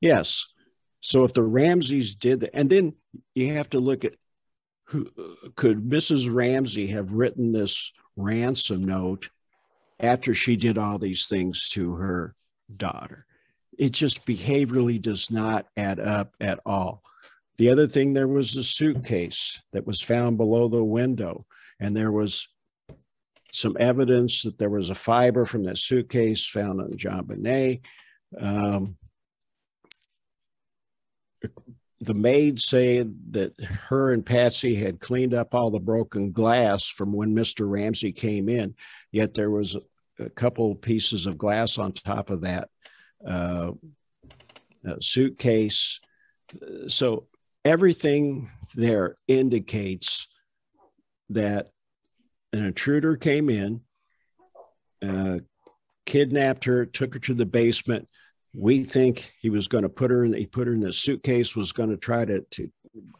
Yes. 0.00 0.52
So 1.00 1.24
if 1.24 1.32
the 1.32 1.42
Ramseys 1.42 2.14
did 2.14 2.40
that, 2.40 2.50
and 2.54 2.68
then 2.68 2.94
you 3.34 3.54
have 3.54 3.70
to 3.70 3.78
look 3.78 4.04
at 4.04 4.14
who 4.84 5.08
could 5.54 5.88
Mrs. 5.88 6.32
Ramsey 6.32 6.88
have 6.88 7.12
written 7.12 7.52
this 7.52 7.92
ransom 8.16 8.84
note 8.84 9.30
after 10.00 10.34
she 10.34 10.56
did 10.56 10.76
all 10.78 10.98
these 10.98 11.28
things 11.28 11.68
to 11.70 11.94
her 11.94 12.34
daughter? 12.76 13.26
It 13.80 13.92
just 13.92 14.26
behaviorally 14.26 15.00
does 15.00 15.30
not 15.30 15.66
add 15.74 15.98
up 15.98 16.36
at 16.38 16.60
all. 16.66 17.02
The 17.56 17.70
other 17.70 17.86
thing, 17.86 18.12
there 18.12 18.28
was 18.28 18.54
a 18.54 18.62
suitcase 18.62 19.58
that 19.72 19.86
was 19.86 20.02
found 20.02 20.36
below 20.36 20.68
the 20.68 20.84
window, 20.84 21.46
and 21.80 21.96
there 21.96 22.12
was 22.12 22.46
some 23.50 23.78
evidence 23.80 24.42
that 24.42 24.58
there 24.58 24.68
was 24.68 24.90
a 24.90 24.94
fiber 24.94 25.46
from 25.46 25.64
that 25.64 25.78
suitcase 25.78 26.46
found 26.46 26.82
on 26.82 26.90
JonBenét. 26.90 27.80
Um, 28.38 28.98
the 32.00 32.14
maid 32.14 32.60
said 32.60 33.14
that 33.30 33.58
her 33.88 34.12
and 34.12 34.26
Patsy 34.26 34.74
had 34.74 35.00
cleaned 35.00 35.32
up 35.32 35.54
all 35.54 35.70
the 35.70 35.80
broken 35.80 36.32
glass 36.32 36.86
from 36.86 37.14
when 37.14 37.34
Mr. 37.34 37.68
Ramsey 37.68 38.12
came 38.12 38.50
in, 38.50 38.74
yet 39.10 39.32
there 39.32 39.50
was 39.50 39.74
a 40.18 40.28
couple 40.28 40.74
pieces 40.74 41.24
of 41.24 41.38
glass 41.38 41.78
on 41.78 41.92
top 41.92 42.28
of 42.28 42.42
that 42.42 42.68
uh, 43.24 43.72
suitcase. 45.00 46.00
So 46.88 47.26
everything 47.64 48.50
there 48.74 49.16
indicates 49.28 50.26
that 51.30 51.70
an 52.52 52.64
intruder 52.64 53.16
came 53.16 53.48
in, 53.48 53.82
uh, 55.02 55.38
kidnapped 56.06 56.64
her, 56.64 56.86
took 56.86 57.14
her 57.14 57.20
to 57.20 57.34
the 57.34 57.46
basement. 57.46 58.08
We 58.52 58.82
think 58.82 59.32
he 59.40 59.50
was 59.50 59.68
going 59.68 59.82
to 59.82 59.88
put 59.88 60.10
her 60.10 60.24
in. 60.24 60.32
He 60.32 60.46
put 60.46 60.66
her 60.66 60.72
in 60.72 60.80
the 60.80 60.92
suitcase. 60.92 61.54
Was 61.54 61.72
going 61.72 61.90
to 61.90 61.96
try 61.96 62.24
to 62.24 62.40
to 62.40 62.68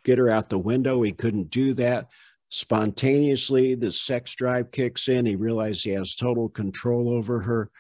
get 0.04 0.18
her 0.18 0.28
out 0.28 0.50
the 0.50 0.58
window. 0.58 1.00
He 1.02 1.12
couldn't 1.12 1.50
do 1.50 1.72
that. 1.74 2.08
Spontaneously, 2.48 3.76
the 3.76 3.92
sex 3.92 4.34
drive 4.34 4.72
kicks 4.72 5.08
in. 5.08 5.24
He 5.24 5.36
realized 5.36 5.84
he 5.84 5.90
has 5.90 6.16
total 6.16 6.48
control 6.48 7.08
over 7.10 7.38
her, 7.38 7.70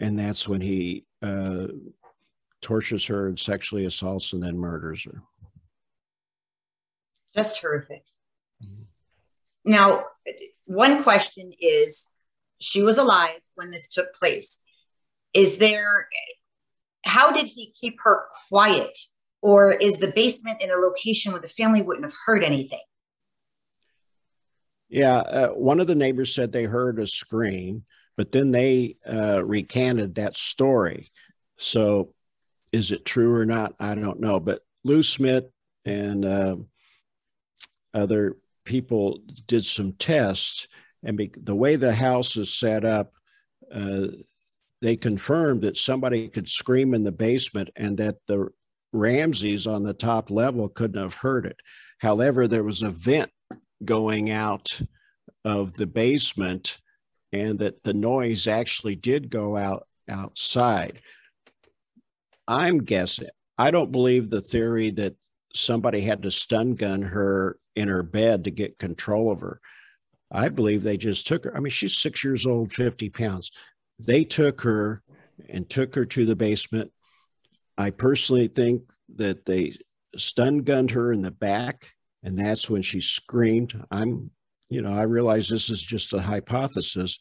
and 0.00 0.18
that's 0.18 0.48
when 0.48 0.60
he 0.60 1.04
uh, 1.22 1.68
tortures 2.60 3.06
her 3.06 3.28
and 3.28 3.38
sexually 3.38 3.84
assaults 3.84 4.32
and 4.32 4.42
then 4.42 4.58
murders 4.58 5.04
her. 5.04 5.22
Just 7.36 7.60
horrific. 7.60 8.04
Mm-hmm. 8.62 8.82
Now, 9.70 10.04
one 10.64 11.02
question 11.02 11.52
is 11.60 12.08
she 12.60 12.82
was 12.82 12.98
alive 12.98 13.40
when 13.54 13.70
this 13.70 13.88
took 13.88 14.14
place. 14.14 14.62
Is 15.34 15.58
there, 15.58 16.08
how 17.04 17.32
did 17.32 17.46
he 17.46 17.72
keep 17.72 17.96
her 18.04 18.24
quiet? 18.48 18.96
Or 19.40 19.72
is 19.72 19.94
the 19.94 20.12
basement 20.12 20.62
in 20.62 20.70
a 20.70 20.76
location 20.76 21.32
where 21.32 21.40
the 21.40 21.48
family 21.48 21.82
wouldn't 21.82 22.04
have 22.04 22.14
heard 22.26 22.44
anything? 22.44 22.78
Yeah, 24.88 25.16
uh, 25.16 25.48
one 25.48 25.80
of 25.80 25.86
the 25.86 25.94
neighbors 25.94 26.34
said 26.34 26.52
they 26.52 26.64
heard 26.64 27.00
a 27.00 27.06
scream, 27.06 27.84
but 28.16 28.32
then 28.32 28.50
they 28.50 28.96
uh, 29.06 29.42
recanted 29.44 30.14
that 30.14 30.36
story. 30.36 31.10
So, 31.58 32.14
is 32.72 32.90
it 32.90 33.04
true 33.04 33.34
or 33.34 33.46
not? 33.46 33.74
I 33.78 33.94
don't 33.94 34.20
know. 34.20 34.40
But 34.40 34.62
Lou 34.84 35.02
Smit 35.02 35.52
and 35.84 36.24
uh, 36.24 36.56
other 37.94 38.36
people 38.64 39.20
did 39.46 39.64
some 39.64 39.92
tests, 39.92 40.68
and 41.02 41.16
be- 41.16 41.32
the 41.36 41.54
way 41.54 41.76
the 41.76 41.94
house 41.94 42.36
is 42.36 42.52
set 42.52 42.84
up, 42.84 43.12
uh, 43.72 44.08
they 44.80 44.96
confirmed 44.96 45.62
that 45.62 45.76
somebody 45.76 46.28
could 46.28 46.48
scream 46.48 46.94
in 46.94 47.04
the 47.04 47.12
basement 47.12 47.70
and 47.76 47.96
that 47.98 48.16
the 48.26 48.48
Ramseys 48.92 49.66
on 49.66 49.84
the 49.84 49.94
top 49.94 50.30
level 50.30 50.68
couldn't 50.68 51.00
have 51.00 51.14
heard 51.14 51.46
it. 51.46 51.56
However, 51.98 52.46
there 52.46 52.64
was 52.64 52.82
a 52.82 52.90
vent 52.90 53.30
going 53.84 54.30
out 54.30 54.80
of 55.44 55.74
the 55.74 55.86
basement, 55.86 56.80
and 57.32 57.58
that 57.60 57.82
the 57.82 57.94
noise 57.94 58.46
actually 58.46 58.96
did 58.96 59.30
go 59.30 59.56
out 59.56 59.86
outside. 60.08 61.00
I'm 62.46 62.78
guessing. 62.84 63.28
I 63.56 63.70
don't 63.70 63.92
believe 63.92 64.28
the 64.28 64.40
theory 64.40 64.90
that 64.90 65.16
somebody 65.54 66.00
had 66.00 66.22
to 66.22 66.30
stun 66.30 66.74
gun 66.74 67.02
her 67.02 67.58
in 67.76 67.88
her 67.88 68.02
bed 68.02 68.44
to 68.44 68.50
get 68.50 68.78
control 68.78 69.30
of 69.30 69.40
her. 69.40 69.60
I 70.30 70.48
believe 70.48 70.82
they 70.82 70.96
just 70.96 71.26
took 71.26 71.44
her. 71.44 71.56
I 71.56 71.60
mean, 71.60 71.70
she's 71.70 71.96
six 71.96 72.24
years 72.24 72.46
old, 72.46 72.72
50 72.72 73.10
pounds. 73.10 73.50
They 73.98 74.24
took 74.24 74.62
her 74.62 75.02
and 75.48 75.68
took 75.68 75.94
her 75.94 76.06
to 76.06 76.24
the 76.24 76.36
basement. 76.36 76.90
I 77.76 77.90
personally 77.90 78.48
think 78.48 78.90
that 79.16 79.44
they 79.44 79.74
stun 80.16 80.58
gunned 80.58 80.92
her 80.92 81.12
in 81.12 81.22
the 81.22 81.30
back 81.30 81.92
And 82.22 82.38
that's 82.38 82.70
when 82.70 82.82
she 82.82 83.00
screamed. 83.00 83.84
I'm, 83.90 84.30
you 84.72 84.82
know, 84.82 84.92
I 84.92 85.02
realize 85.02 85.48
this 85.48 85.70
is 85.70 85.80
just 85.80 86.12
a 86.12 86.20
hypothesis. 86.20 87.18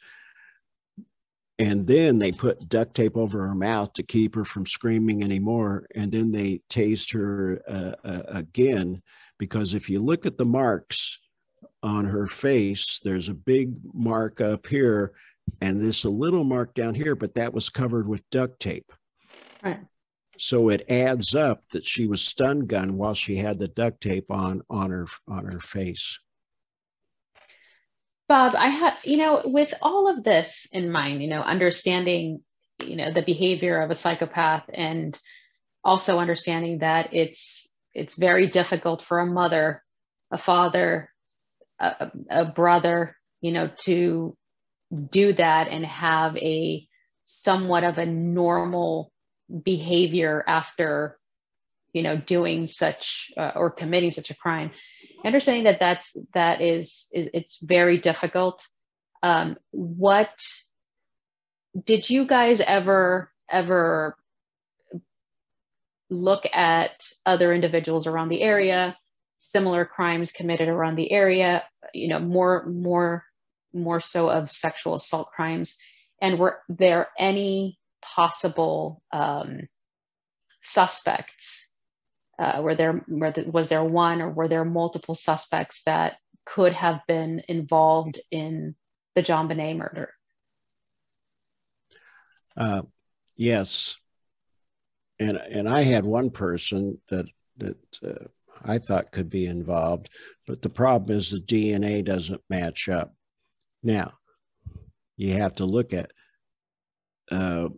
And 1.59 1.85
then 1.85 2.17
they 2.17 2.31
put 2.31 2.67
duct 2.67 2.95
tape 2.95 3.15
over 3.15 3.47
her 3.47 3.55
mouth 3.55 3.93
to 3.93 4.03
keep 4.03 4.33
her 4.35 4.45
from 4.45 4.65
screaming 4.65 5.23
anymore. 5.23 5.85
And 5.93 6.11
then 6.11 6.31
they 6.31 6.61
tased 6.69 7.13
her 7.13 7.61
uh, 7.67 8.07
uh, 8.07 8.23
again, 8.27 9.03
because 9.37 9.73
if 9.73 9.89
you 9.89 9.99
look 9.99 10.25
at 10.25 10.37
the 10.37 10.45
marks 10.45 11.19
on 11.83 12.05
her 12.05 12.27
face, 12.27 12.99
there's 13.03 13.29
a 13.29 13.35
big 13.35 13.73
mark 13.93 14.41
up 14.41 14.65
here 14.67 15.13
and 15.59 15.81
this 15.81 16.03
a 16.03 16.09
little 16.09 16.43
mark 16.43 16.73
down 16.73 16.95
here, 16.95 17.15
but 17.15 17.35
that 17.35 17.53
was 17.53 17.69
covered 17.69 18.07
with 18.07 18.29
duct 18.29 18.59
tape. 18.59 18.91
Right. 19.63 19.79
So 20.37 20.69
it 20.69 20.85
adds 20.89 21.35
up 21.35 21.63
that 21.71 21.85
she 21.85 22.07
was 22.07 22.21
stun 22.21 22.61
gun 22.61 22.97
while 22.97 23.13
she 23.13 23.35
had 23.35 23.59
the 23.59 23.67
duct 23.67 24.01
tape 24.01 24.31
on 24.31 24.63
on 24.69 24.89
her 24.89 25.05
on 25.27 25.45
her 25.45 25.59
face. 25.59 26.19
Bob, 28.31 28.55
I 28.55 28.69
have, 28.69 28.97
you 29.03 29.17
know, 29.17 29.41
with 29.43 29.73
all 29.81 30.07
of 30.07 30.23
this 30.23 30.65
in 30.71 30.89
mind, 30.89 31.21
you 31.21 31.27
know, 31.27 31.41
understanding, 31.41 32.41
you 32.81 32.95
know, 32.95 33.11
the 33.11 33.23
behavior 33.23 33.81
of 33.81 33.91
a 33.91 33.93
psychopath 33.93 34.69
and 34.73 35.19
also 35.83 36.17
understanding 36.17 36.77
that 36.77 37.13
it's 37.13 37.69
it's 37.93 38.15
very 38.15 38.47
difficult 38.47 39.01
for 39.01 39.19
a 39.19 39.25
mother, 39.25 39.83
a 40.31 40.37
father, 40.37 41.11
a, 41.77 42.09
a 42.29 42.45
brother, 42.45 43.17
you 43.41 43.51
know, 43.51 43.69
to 43.79 44.37
do 45.09 45.33
that 45.33 45.67
and 45.67 45.85
have 45.85 46.37
a 46.37 46.87
somewhat 47.25 47.83
of 47.83 47.97
a 47.97 48.05
normal 48.05 49.11
behavior 49.61 50.41
after 50.47 51.19
you 51.91 52.01
know 52.01 52.15
doing 52.15 52.65
such 52.65 53.29
uh, 53.35 53.51
or 53.55 53.69
committing 53.71 54.11
such 54.11 54.29
a 54.29 54.37
crime 54.37 54.71
understanding 55.25 55.63
that 55.65 55.79
that's 55.79 56.17
that 56.33 56.61
is 56.61 57.07
is 57.13 57.29
it's 57.33 57.59
very 57.63 57.97
difficult 57.97 58.65
um 59.23 59.57
what 59.71 60.29
did 61.85 62.09
you 62.09 62.25
guys 62.25 62.61
ever 62.61 63.31
ever 63.49 64.15
look 66.09 66.45
at 66.53 66.91
other 67.25 67.53
individuals 67.53 68.07
around 68.07 68.29
the 68.29 68.41
area 68.41 68.97
similar 69.39 69.85
crimes 69.85 70.31
committed 70.31 70.67
around 70.67 70.95
the 70.95 71.11
area 71.11 71.63
you 71.93 72.07
know 72.07 72.19
more 72.19 72.65
more 72.65 73.23
more 73.73 73.99
so 73.99 74.29
of 74.29 74.51
sexual 74.51 74.95
assault 74.95 75.29
crimes 75.35 75.77
and 76.21 76.37
were 76.37 76.61
there 76.69 77.09
any 77.17 77.79
possible 78.01 79.01
um, 79.11 79.67
suspects? 80.61 81.70
Uh, 82.39 82.61
were 82.61 82.75
there 82.75 83.03
was 83.07 83.69
there 83.69 83.83
one 83.83 84.21
or 84.21 84.29
were 84.29 84.47
there 84.47 84.65
multiple 84.65 85.15
suspects 85.15 85.83
that 85.83 86.17
could 86.45 86.73
have 86.73 87.01
been 87.07 87.41
involved 87.47 88.19
in 88.31 88.75
the 89.15 89.21
JonBenét 89.21 89.77
murder? 89.77 90.09
Uh, 92.57 92.81
yes, 93.35 93.97
and 95.19 95.37
and 95.37 95.69
I 95.69 95.83
had 95.83 96.05
one 96.05 96.29
person 96.29 96.99
that 97.09 97.27
that 97.57 97.77
uh, 98.03 98.27
I 98.65 98.77
thought 98.79 99.11
could 99.11 99.29
be 99.29 99.45
involved, 99.45 100.09
but 100.47 100.61
the 100.61 100.69
problem 100.69 101.15
is 101.15 101.31
the 101.31 101.39
DNA 101.39 102.03
doesn't 102.03 102.41
match 102.49 102.89
up. 102.89 103.13
Now, 103.83 104.13
you 105.15 105.33
have 105.33 105.55
to 105.55 105.65
look 105.65 105.93
at 105.93 106.11
uh, 107.31 107.69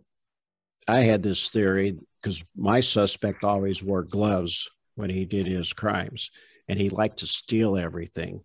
I 0.86 1.00
had 1.00 1.22
this 1.22 1.50
theory 1.50 1.98
because 2.20 2.44
my 2.56 2.80
suspect 2.80 3.44
always 3.44 3.82
wore 3.82 4.02
gloves 4.02 4.70
when 4.94 5.10
he 5.10 5.24
did 5.24 5.46
his 5.46 5.72
crimes 5.72 6.30
and 6.68 6.78
he 6.78 6.88
liked 6.88 7.18
to 7.18 7.26
steal 7.26 7.76
everything. 7.76 8.40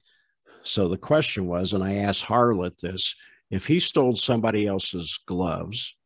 So 0.63 0.88
the 0.88 0.97
question 0.97 1.47
was, 1.47 1.73
and 1.73 1.84
I 1.84 1.95
asked 1.95 2.23
Harley 2.23 2.71
this 2.82 3.15
if 3.49 3.67
he 3.67 3.80
stole 3.80 4.15
somebody 4.15 4.67
else's 4.67 5.19
gloves, 5.25 5.97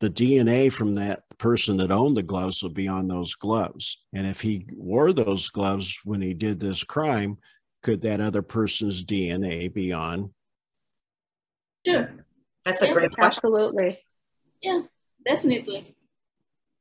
the 0.00 0.10
DNA 0.10 0.72
from 0.72 0.96
that 0.96 1.22
person 1.38 1.76
that 1.78 1.90
owned 1.90 2.16
the 2.16 2.22
gloves 2.22 2.62
would 2.62 2.74
be 2.74 2.88
on 2.88 3.06
those 3.08 3.34
gloves. 3.34 4.04
And 4.12 4.26
if 4.26 4.40
he 4.40 4.66
wore 4.76 5.12
those 5.12 5.48
gloves 5.50 6.00
when 6.04 6.20
he 6.20 6.34
did 6.34 6.58
this 6.58 6.82
crime, 6.82 7.38
could 7.82 8.02
that 8.02 8.20
other 8.20 8.42
person's 8.42 9.04
DNA 9.04 9.72
be 9.72 9.92
on? 9.92 10.34
Sure. 11.86 12.10
That's 12.64 12.82
a 12.82 12.86
yeah, 12.86 12.92
great 12.92 13.12
question. 13.12 13.24
Absolutely. 13.24 14.03
Yeah, 14.64 14.80
definitely. 15.26 15.94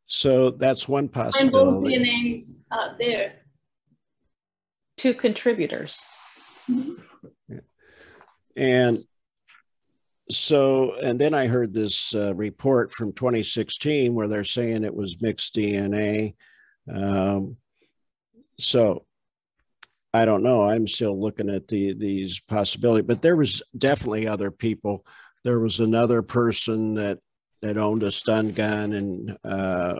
So 0.06 0.52
that's 0.52 0.88
one 0.88 1.10
possibility. 1.10 1.96
And 1.96 2.04
both 2.04 2.08
names 2.08 2.58
are 2.72 2.96
there. 2.98 3.34
Two 4.98 5.13
contributors. 5.13 6.06
Mm-hmm. 6.69 7.28
Yeah. 7.50 7.60
And 8.56 9.04
so, 10.30 10.96
and 10.96 11.19
then 11.19 11.34
I 11.34 11.48
heard 11.48 11.74
this 11.74 12.15
uh, 12.15 12.34
report 12.36 12.93
from 12.93 13.12
2016 13.12 14.13
where 14.13 14.28
they're 14.28 14.43
saying 14.43 14.84
it 14.84 14.96
was 14.96 15.22
mixed 15.22 15.56
DNA. 15.56 16.36
Um, 16.91 17.58
so 18.58 19.06
I 20.13 20.26
don't 20.26 20.43
know. 20.43 20.63
I'm 20.63 20.88
still 20.88 21.19
looking 21.19 21.50
at 21.50 21.67
the 21.67 21.93
these 21.93 22.39
possibilities, 22.39 23.08
but 23.08 23.22
there 23.22 23.36
was 23.36 23.62
definitely 23.78 24.28
other 24.28 24.52
people. 24.52 25.06
There 25.43 25.60
was 25.60 25.80
another 25.80 26.22
person 26.22 26.93
that 26.93 27.19
that 27.63 27.78
owned 27.78 28.04
a 28.04 28.12
stun 28.12 28.52
gun 28.52 28.91
and 28.91 29.38
uh, 29.45 29.95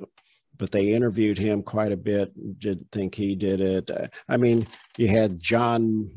but 0.58 0.72
they 0.72 0.92
interviewed 0.92 1.38
him 1.38 1.64
quite 1.64 1.94
a 1.94 1.98
bit 1.98 2.32
didn't 2.60 2.92
think 2.92 3.16
he 3.16 3.36
did 3.36 3.62
it. 3.62 3.90
I 4.28 4.38
mean 4.38 4.68
you 4.98 5.08
had 5.08 5.42
john 5.42 6.12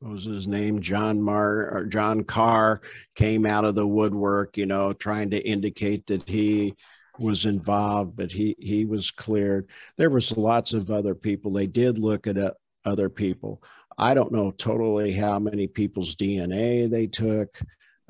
what 0.00 0.12
was 0.12 0.24
his 0.24 0.48
name? 0.48 0.80
John 0.80 1.20
mar 1.20 1.70
or 1.70 1.84
john 1.84 2.24
karr 2.24 2.80
came 3.14 3.44
out 3.44 3.66
of 3.66 3.74
the 3.74 3.86
woodwork 3.86 4.56
you 4.56 4.64
know 4.64 4.94
trying 4.94 5.30
to 5.30 5.38
indicate 5.38 6.06
that 6.06 6.26
he 6.26 6.74
was 7.18 7.44
involved 7.44 8.16
but 8.16 8.32
he 8.32 8.56
he 8.58 8.86
was 8.86 9.10
cleared. 9.10 9.68
There 9.98 10.08
was 10.08 10.34
lots 10.34 10.72
of 10.72 10.90
other 10.90 11.14
people. 11.14 11.52
They 11.52 11.66
did 11.66 11.98
look 11.98 12.26
at 12.26 12.38
uh, 12.38 12.52
other 12.86 13.10
people. 13.10 13.62
I 13.98 14.14
don't 14.14 14.32
know 14.32 14.50
totally 14.50 15.12
how 15.12 15.38
many 15.38 15.66
people's 15.66 16.16
dna 16.16 16.88
they 16.88 17.06
took 17.06 17.58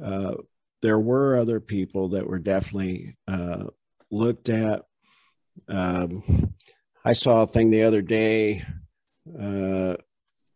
uh, 0.01 0.35
there 0.83 0.99
were 0.99 1.37
other 1.37 1.61
people 1.61 2.11
that 2.11 2.27
were 2.27 2.39
definitely 2.39 3.17
uh, 3.29 3.65
looked 4.11 4.49
at. 4.49 4.83
Um, 5.69 6.55
I 7.05 7.13
saw 7.13 7.43
a 7.43 7.47
thing 7.47 7.71
the 7.71 7.85
other 7.85 8.03
day. 8.03 8.63
Uh, 9.29 9.97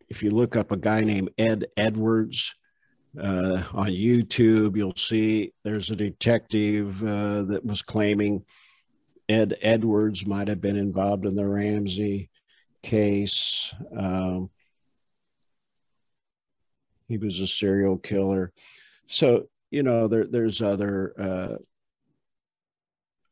if 0.08 0.22
you 0.22 0.30
look 0.30 0.56
up 0.56 0.72
a 0.72 0.76
guy 0.76 1.02
named 1.02 1.30
Ed 1.38 1.66
Edwards 1.76 2.54
uh, 3.20 3.62
on 3.72 3.88
YouTube, 3.88 4.76
you'll 4.76 4.96
see 4.96 5.52
there's 5.62 5.90
a 5.90 5.96
detective 5.96 7.02
uh, 7.02 7.42
that 7.42 7.64
was 7.64 7.82
claiming 7.82 8.44
Ed 9.28 9.56
Edwards 9.62 10.26
might 10.26 10.48
have 10.48 10.60
been 10.60 10.76
involved 10.76 11.24
in 11.24 11.34
the 11.34 11.46
Ramsey 11.46 12.30
case. 12.82 13.74
Um, 13.96 14.50
he 17.08 17.18
was 17.18 17.40
a 17.40 17.46
serial 17.46 17.96
killer. 17.98 18.52
So 19.06 19.48
you 19.74 19.82
know 19.82 20.06
there 20.06 20.26
there's 20.26 20.62
other 20.62 21.14
uh, 21.18 21.56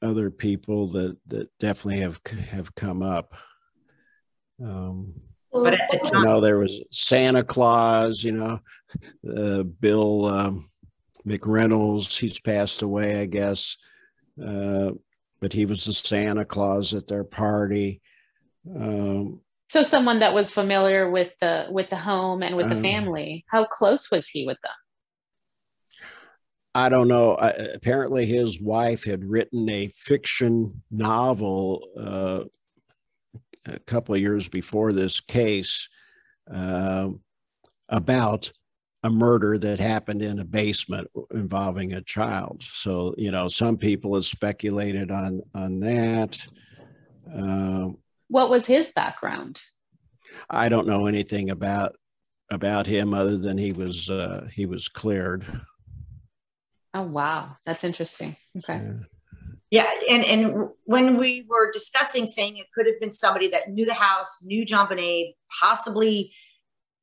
other 0.04 0.30
people 0.30 0.88
that 0.88 1.16
that 1.28 1.48
definitely 1.58 2.00
have 2.00 2.20
have 2.50 2.74
come 2.74 3.02
up. 3.02 3.34
Um, 4.62 5.14
but 5.52 5.74
at 5.74 5.90
the 5.90 5.98
time, 5.98 6.22
you 6.22 6.24
know, 6.24 6.40
there 6.40 6.58
was 6.58 6.82
Santa 6.90 7.44
Claus. 7.44 8.24
You 8.24 8.32
know, 8.32 8.60
uh, 9.36 9.62
Bill 9.62 10.26
um, 10.26 10.70
McReynolds. 11.26 12.18
He's 12.18 12.40
passed 12.40 12.82
away, 12.82 13.20
I 13.20 13.26
guess. 13.26 13.76
Uh, 14.42 14.92
but 15.40 15.52
he 15.52 15.64
was 15.64 15.84
the 15.84 15.92
Santa 15.92 16.44
Claus 16.44 16.92
at 16.92 17.06
their 17.06 17.24
party. 17.24 18.00
Um, 18.68 19.40
so 19.68 19.84
someone 19.84 20.20
that 20.20 20.34
was 20.34 20.52
familiar 20.52 21.08
with 21.08 21.32
the 21.40 21.66
with 21.70 21.88
the 21.88 21.96
home 21.96 22.42
and 22.42 22.56
with 22.56 22.68
the 22.68 22.76
um, 22.76 22.82
family. 22.82 23.44
How 23.48 23.64
close 23.64 24.10
was 24.10 24.26
he 24.26 24.44
with 24.44 24.58
them? 24.62 24.72
I 26.74 26.88
don't 26.88 27.08
know. 27.08 27.36
I, 27.36 27.50
apparently, 27.74 28.26
his 28.26 28.60
wife 28.60 29.04
had 29.04 29.24
written 29.24 29.68
a 29.68 29.88
fiction 29.88 30.82
novel 30.90 31.86
uh, 31.98 32.44
a 33.66 33.78
couple 33.80 34.14
of 34.14 34.20
years 34.20 34.48
before 34.48 34.92
this 34.92 35.20
case 35.20 35.88
uh, 36.52 37.08
about 37.88 38.52
a 39.02 39.10
murder 39.10 39.58
that 39.58 39.80
happened 39.80 40.22
in 40.22 40.38
a 40.38 40.44
basement 40.44 41.08
involving 41.32 41.92
a 41.92 42.02
child. 42.02 42.62
So, 42.62 43.14
you 43.18 43.30
know, 43.30 43.48
some 43.48 43.76
people 43.76 44.14
have 44.14 44.24
speculated 44.24 45.10
on 45.10 45.42
on 45.54 45.80
that. 45.80 46.38
Uh, 47.32 47.90
what 48.28 48.48
was 48.48 48.64
his 48.66 48.92
background? 48.92 49.60
I 50.48 50.68
don't 50.68 50.86
know 50.86 51.06
anything 51.06 51.50
about 51.50 51.96
about 52.50 52.86
him 52.86 53.12
other 53.12 53.36
than 53.36 53.58
he 53.58 53.72
was 53.72 54.08
uh, 54.08 54.48
he 54.52 54.66
was 54.66 54.88
cleared. 54.88 55.44
Oh 56.94 57.02
wow, 57.02 57.56
that's 57.64 57.84
interesting. 57.84 58.36
Okay. 58.58 58.80
Yeah, 59.70 59.90
and 60.10 60.24
and 60.24 60.68
when 60.84 61.16
we 61.16 61.46
were 61.48 61.72
discussing 61.72 62.26
saying 62.26 62.58
it 62.58 62.66
could 62.74 62.86
have 62.86 63.00
been 63.00 63.12
somebody 63.12 63.48
that 63.48 63.70
knew 63.70 63.86
the 63.86 63.94
house, 63.94 64.38
knew 64.42 64.66
JonBenét, 64.66 65.34
possibly, 65.60 66.32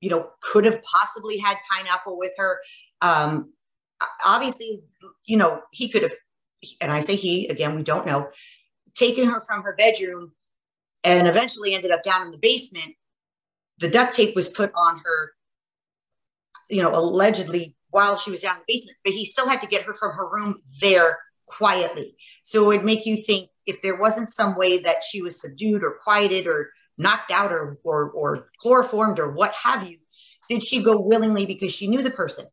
you 0.01 0.09
know, 0.11 0.29
could 0.41 0.65
have 0.65 0.83
possibly 0.83 1.37
had 1.39 1.57
pineapple 1.71 2.17
with 2.19 2.33
her. 2.37 2.59
Um, 3.01 3.53
obviously, 4.23 4.81
you 5.25 5.37
know, 5.37 5.61
he 5.71 5.89
could 5.89 6.03
have, 6.03 6.13
and 6.79 6.91
I 6.91 6.99
say 6.99 7.15
he 7.15 7.47
again, 7.47 7.75
we 7.75 7.81
don't 7.81 8.05
know, 8.05 8.29
taken 8.93 9.27
her 9.27 9.41
from 9.41 9.63
her 9.63 9.73
bedroom 9.75 10.33
and 11.03 11.27
eventually 11.27 11.73
ended 11.73 11.89
up 11.89 12.03
down 12.03 12.23
in 12.23 12.31
the 12.31 12.37
basement. 12.37 12.93
The 13.79 13.89
duct 13.89 14.13
tape 14.13 14.35
was 14.35 14.47
put 14.47 14.71
on 14.75 14.99
her, 14.99 15.31
you 16.69 16.83
know, 16.83 16.93
allegedly 16.93 17.75
while 17.89 18.17
she 18.17 18.31
was 18.31 18.41
down 18.41 18.55
in 18.55 18.61
the 18.67 18.73
basement, 18.73 18.97
but 19.03 19.13
he 19.13 19.25
still 19.25 19.47
had 19.47 19.61
to 19.61 19.67
get 19.67 19.83
her 19.83 19.93
from 19.93 20.11
her 20.15 20.27
room 20.29 20.55
there 20.81 21.19
quietly. 21.45 22.15
So 22.43 22.63
it 22.63 22.67
would 22.67 22.85
make 22.85 23.05
you 23.05 23.17
think 23.17 23.49
if 23.65 23.81
there 23.81 23.99
wasn't 23.99 24.29
some 24.29 24.55
way 24.55 24.79
that 24.79 25.03
she 25.03 25.21
was 25.21 25.41
subdued 25.41 25.83
or 25.83 25.97
quieted 26.03 26.47
or 26.47 26.69
knocked 26.97 27.31
out 27.31 27.51
or 27.51 27.77
or 27.83 28.09
or 28.11 28.49
chloroformed 28.61 29.19
or 29.19 29.31
what 29.31 29.53
have 29.53 29.89
you, 29.89 29.97
did 30.47 30.63
she 30.63 30.81
go 30.81 30.99
willingly 30.99 31.45
because 31.45 31.73
she 31.73 31.87
knew 31.87 32.01
the 32.01 32.11
person? 32.11 32.45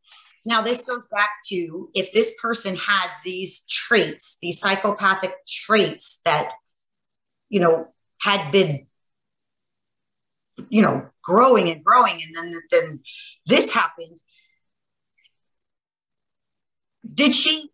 Now 0.45 0.63
this 0.63 0.85
goes 0.85 1.07
back 1.09 1.31
to 1.49 1.91
if 1.95 2.13
this 2.13 2.33
person 2.41 2.77
had 2.77 3.09
these 3.25 3.65
traits, 3.69 4.39
these 4.41 4.61
psychopathic 4.61 5.35
traits 5.47 6.21
that 6.25 6.53
you 7.49 7.61
know 7.61 7.89
had 8.21 8.51
been 8.51 8.87
you 10.69 10.83
know 10.83 11.09
growing 11.23 11.69
and 11.69 11.85
growing 11.85 12.21
and 12.23 12.35
then 12.35 12.61
then 12.71 13.01
this 13.47 13.71
happens 13.71 14.23
did 17.17 17.35
she 17.35 17.71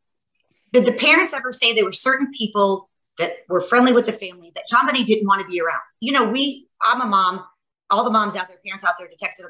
did 0.72 0.86
the 0.86 0.92
parents 0.92 1.34
ever 1.34 1.52
say 1.52 1.74
there 1.74 1.84
were 1.84 1.92
certain 1.92 2.30
people 2.32 2.88
that 3.18 3.32
were 3.48 3.60
friendly 3.60 3.92
with 3.92 4.06
the 4.06 4.12
family 4.12 4.52
that 4.54 4.64
JonBenét 4.72 5.06
didn't 5.06 5.26
want 5.26 5.42
to 5.42 5.48
be 5.48 5.60
around? 5.60 5.80
You 6.00 6.12
know, 6.12 6.28
we, 6.28 6.68
I'm 6.80 7.02
a 7.02 7.06
mom, 7.06 7.44
all 7.90 8.04
the 8.04 8.10
moms 8.10 8.36
out 8.36 8.48
there, 8.48 8.56
parents 8.64 8.84
out 8.84 8.94
there, 8.98 9.06
detectives, 9.06 9.48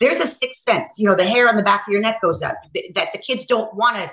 there's 0.00 0.18
a 0.18 0.26
sixth 0.26 0.62
sense, 0.62 0.98
you 0.98 1.06
know, 1.06 1.14
the 1.14 1.26
hair 1.26 1.48
on 1.48 1.56
the 1.56 1.62
back 1.62 1.86
of 1.86 1.92
your 1.92 2.00
neck 2.00 2.22
goes 2.22 2.42
up, 2.42 2.56
that 2.94 3.12
the 3.12 3.18
kids 3.18 3.44
don't 3.44 3.74
want 3.74 3.96
to 3.96 4.10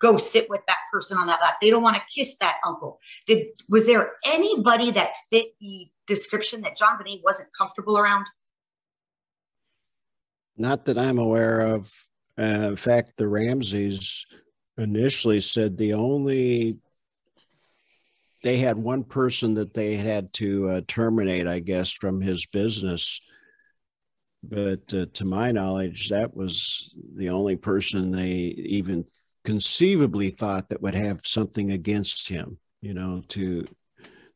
go 0.00 0.16
sit 0.16 0.50
with 0.50 0.62
that 0.66 0.78
person 0.92 1.16
on 1.16 1.26
that 1.28 1.40
lap. 1.40 1.54
They 1.62 1.70
don't 1.70 1.82
want 1.82 1.96
to 1.96 2.02
kiss 2.12 2.36
that 2.38 2.56
uncle. 2.66 2.98
Did 3.26 3.46
was 3.68 3.86
there 3.86 4.12
anybody 4.24 4.90
that 4.92 5.10
fit 5.30 5.48
the 5.60 5.88
description 6.06 6.62
that 6.62 6.76
JonBenét 6.76 7.20
wasn't 7.22 7.50
comfortable 7.56 7.98
around? 7.98 8.26
Not 10.56 10.86
that 10.86 10.98
I'm 10.98 11.18
aware 11.18 11.60
of. 11.60 11.92
Uh, 12.38 12.70
in 12.70 12.76
fact, 12.76 13.12
the 13.16 13.28
Ramseys 13.28 14.26
initially 14.80 15.40
said 15.40 15.76
the 15.76 15.94
only 15.94 16.78
they 18.42 18.56
had 18.56 18.78
one 18.78 19.04
person 19.04 19.54
that 19.54 19.74
they 19.74 19.96
had 19.96 20.32
to 20.32 20.68
uh, 20.70 20.80
terminate, 20.88 21.46
I 21.46 21.58
guess, 21.58 21.92
from 21.92 22.22
his 22.22 22.46
business. 22.46 23.20
But 24.42 24.94
uh, 24.94 25.06
to 25.12 25.24
my 25.26 25.52
knowledge, 25.52 26.08
that 26.08 26.34
was 26.34 26.96
the 27.16 27.28
only 27.28 27.56
person 27.56 28.10
they 28.10 28.30
even 28.30 29.04
conceivably 29.44 30.30
thought 30.30 30.70
that 30.70 30.80
would 30.80 30.94
have 30.94 31.20
something 31.22 31.70
against 31.70 32.28
him. 32.28 32.58
You 32.80 32.94
know, 32.94 33.22
to 33.28 33.66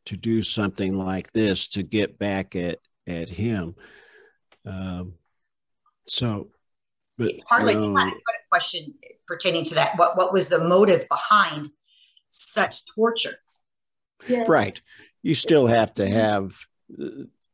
to 0.04 0.16
do 0.18 0.42
something 0.42 0.92
like 0.92 1.32
this 1.32 1.68
to 1.68 1.82
get 1.82 2.18
back 2.18 2.54
at 2.54 2.80
at 3.06 3.30
him. 3.30 3.74
Um, 4.66 5.14
so, 6.06 6.48
but 7.16 7.32
Harley, 7.46 7.72
you 7.72 7.80
know, 7.80 8.12
question 8.54 8.94
pertaining 9.26 9.64
to 9.64 9.74
that. 9.74 9.98
What 9.98 10.16
what 10.16 10.32
was 10.32 10.46
the 10.48 10.62
motive 10.62 11.08
behind 11.08 11.70
such 12.30 12.84
torture? 12.94 13.36
Yeah. 14.28 14.44
Right. 14.46 14.80
You 15.22 15.34
still 15.34 15.66
have 15.66 15.92
to 15.94 16.06
have 16.06 16.54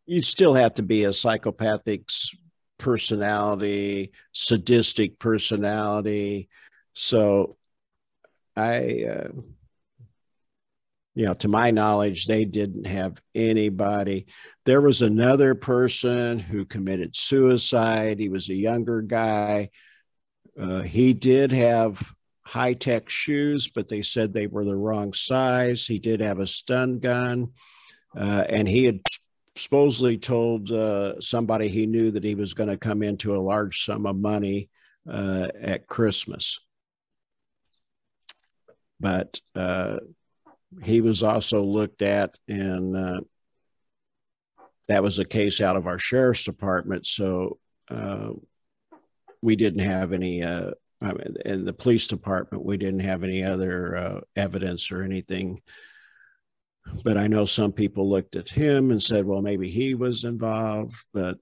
you 0.05 0.23
still 0.23 0.55
have 0.55 0.75
to 0.75 0.83
be 0.83 1.05
a 1.05 1.13
psychopathic 1.13 2.11
personality, 2.77 4.13
sadistic 4.33 5.19
personality. 5.19 6.51
So 6.93 7.57
I 8.55 9.05
uh, 9.11 9.29
you 11.15 11.25
know, 11.25 11.35
to 11.35 11.49
my 11.49 11.71
knowledge, 11.71 12.27
they 12.27 12.45
didn't 12.45 12.87
have 12.87 13.21
anybody. 13.35 14.27
There 14.67 14.83
was 14.83 15.01
another 15.01 15.55
person 15.55 16.39
who 16.39 16.67
committed 16.67 17.17
suicide. 17.17 18.21
He 18.21 18.29
was 18.29 18.51
a 18.51 18.55
younger 18.55 19.01
guy 19.01 19.71
uh, 20.61 20.83
he 20.83 21.13
did 21.15 21.53
have 21.53 22.13
Hi-Tec 22.45 23.09
shoes, 23.09 23.69
but 23.69 23.89
they 23.89 24.03
said 24.03 24.33
they 24.33 24.47
were 24.47 24.65
the 24.65 24.77
wrong 24.77 25.13
size. 25.13 25.87
He 25.87 25.99
did 25.99 26.21
have 26.21 26.39
a 26.39 26.47
stun 26.47 26.99
gun, 26.99 27.53
uh, 28.17 28.45
and 28.49 28.69
he 28.69 28.85
had 28.85 29.01
supposedly 29.57 30.19
told 30.19 30.71
uh, 30.71 31.21
somebody 31.21 31.69
he 31.69 31.87
knew 31.87 32.11
that 32.11 32.25
he 32.25 32.35
was 32.35 32.55
going 32.55 32.69
to 32.69 32.77
come 32.77 33.03
into 33.03 33.35
a 33.35 33.41
large 33.41 33.85
sum 33.85 34.07
of 34.07 34.17
money 34.17 34.69
uh, 35.09 35.49
at 35.61 35.87
Christmas. 35.87 36.61
But 38.99 39.41
uh, 39.55 39.99
he 40.83 41.01
was 41.01 41.23
also 41.23 41.63
looked 41.63 42.03
at, 42.03 42.37
and 42.49 42.97
uh, 42.97 43.21
that 44.89 45.03
was 45.03 45.19
a 45.19 45.25
case 45.25 45.61
out 45.61 45.77
of 45.77 45.87
our 45.87 45.99
sheriff's 45.99 46.45
department. 46.45 47.07
So 47.07 47.59
we 49.43 49.57
didn't 49.57 49.81
have 49.81 50.13
any 50.13 50.43
uh, 50.43 50.73
I 51.03 51.13
mean, 51.13 51.37
in 51.45 51.65
the 51.65 51.73
police 51.73 52.07
department 52.07 52.65
we 52.65 52.77
didn't 52.77 53.01
have 53.01 53.25
any 53.25 53.43
other 53.43 53.97
uh, 53.97 54.21
evidence 54.37 54.93
or 54.93 55.03
anything. 55.03 55.63
But 57.05 57.17
i 57.17 57.27
know 57.27 57.45
some 57.45 57.73
people 57.73 58.11
looked 58.11 58.37
at 58.37 58.49
him 58.49 58.91
and 58.91 59.03
said 59.03 59.25
well 59.25 59.43
maybe 59.43 59.69
he 59.69 59.95
was 59.95 60.25
involved 60.25 60.97
but 61.13 61.39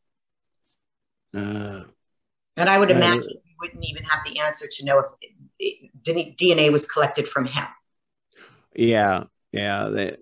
uh, 1.34 1.82
and 2.56 2.68
i 2.68 2.76
would 2.76 2.90
imagine 2.90 3.22
uh, 3.22 3.40
you 3.44 3.54
wouldn't 3.60 3.84
even 3.84 4.02
have 4.02 4.24
the 4.26 4.40
answer 4.40 4.66
to 4.70 4.84
know 4.84 5.02
if 5.58 5.90
dna 6.02 6.70
was 6.70 6.84
collected 6.84 7.26
from 7.28 7.46
him. 7.46 7.64
Yeah 8.74 9.24
yeah 9.52 9.84
they, 9.84 10.16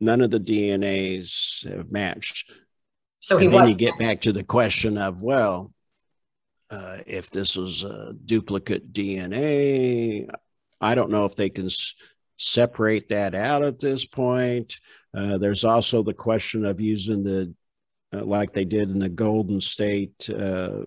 none 0.00 0.20
of 0.20 0.30
the 0.30 0.40
dnas 0.40 1.68
have 1.68 1.90
matched. 1.90 2.50
So 3.18 3.36
he 3.36 3.46
and 3.46 3.54
then 3.54 3.68
you 3.68 3.74
get 3.74 3.98
back 3.98 4.22
to 4.22 4.32
the 4.32 4.44
question 4.44 4.96
of 4.96 5.20
well 5.20 5.73
uh, 6.74 6.98
if 7.06 7.30
this 7.30 7.56
is 7.56 7.84
a 7.84 8.14
duplicate 8.24 8.92
DNA. 8.92 10.28
I 10.80 10.94
don't 10.94 11.10
know 11.10 11.24
if 11.24 11.36
they 11.36 11.48
can 11.48 11.66
s- 11.66 11.94
separate 12.36 13.08
that 13.10 13.34
out 13.34 13.62
at 13.62 13.78
this 13.78 14.04
point. 14.04 14.74
Uh, 15.16 15.38
there's 15.38 15.64
also 15.64 16.02
the 16.02 16.14
question 16.14 16.64
of 16.64 16.80
using 16.80 17.22
the, 17.22 17.54
uh, 18.12 18.24
like 18.24 18.52
they 18.52 18.64
did 18.64 18.90
in 18.90 18.98
the 18.98 19.08
Golden 19.08 19.60
State 19.60 20.28
uh, 20.28 20.80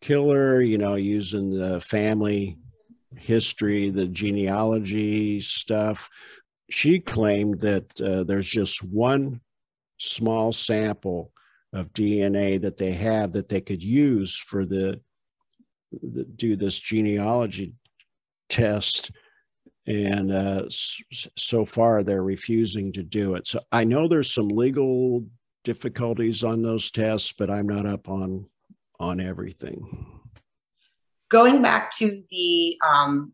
Killer, 0.00 0.60
you 0.60 0.78
know, 0.78 0.96
using 0.96 1.50
the 1.50 1.80
family 1.80 2.58
history, 3.16 3.90
the 3.90 4.08
genealogy 4.08 5.40
stuff. 5.40 6.10
She 6.68 6.98
claimed 6.98 7.60
that 7.60 8.00
uh, 8.00 8.24
there's 8.24 8.48
just 8.48 8.82
one 8.82 9.40
small 9.98 10.52
sample 10.52 11.32
of 11.72 11.92
DNA 11.92 12.60
that 12.60 12.76
they 12.76 12.92
have 12.92 13.32
that 13.32 13.48
they 13.48 13.60
could 13.60 13.82
use 13.82 14.36
for 14.36 14.64
the, 14.64 15.00
the 15.92 16.24
do 16.24 16.56
this 16.56 16.78
genealogy 16.78 17.74
test. 18.48 19.10
And 19.86 20.32
uh, 20.32 20.64
so 20.68 21.64
far, 21.64 22.02
they're 22.02 22.22
refusing 22.22 22.92
to 22.94 23.02
do 23.02 23.34
it. 23.36 23.46
So 23.46 23.60
I 23.70 23.84
know 23.84 24.08
there's 24.08 24.32
some 24.32 24.48
legal 24.48 25.24
difficulties 25.64 26.42
on 26.42 26.62
those 26.62 26.90
tests, 26.90 27.32
but 27.32 27.50
I'm 27.50 27.68
not 27.68 27.86
up 27.86 28.08
on 28.08 28.46
on 28.98 29.20
everything. 29.20 30.06
Going 31.28 31.62
back 31.62 31.94
to 31.98 32.22
the 32.30 32.78
um, 32.88 33.32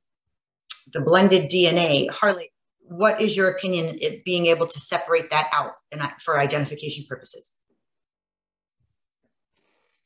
the 0.93 1.01
blended 1.01 1.51
DNA, 1.51 2.11
Harley, 2.11 2.53
what 2.81 3.21
is 3.21 3.37
your 3.37 3.49
opinion 3.49 3.99
it 4.01 4.25
being 4.25 4.47
able 4.47 4.67
to 4.67 4.81
separate 4.81 5.31
that 5.31 5.49
out 5.53 5.73
and 5.91 6.03
for 6.21 6.39
identification 6.39 7.05
purposes? 7.09 7.53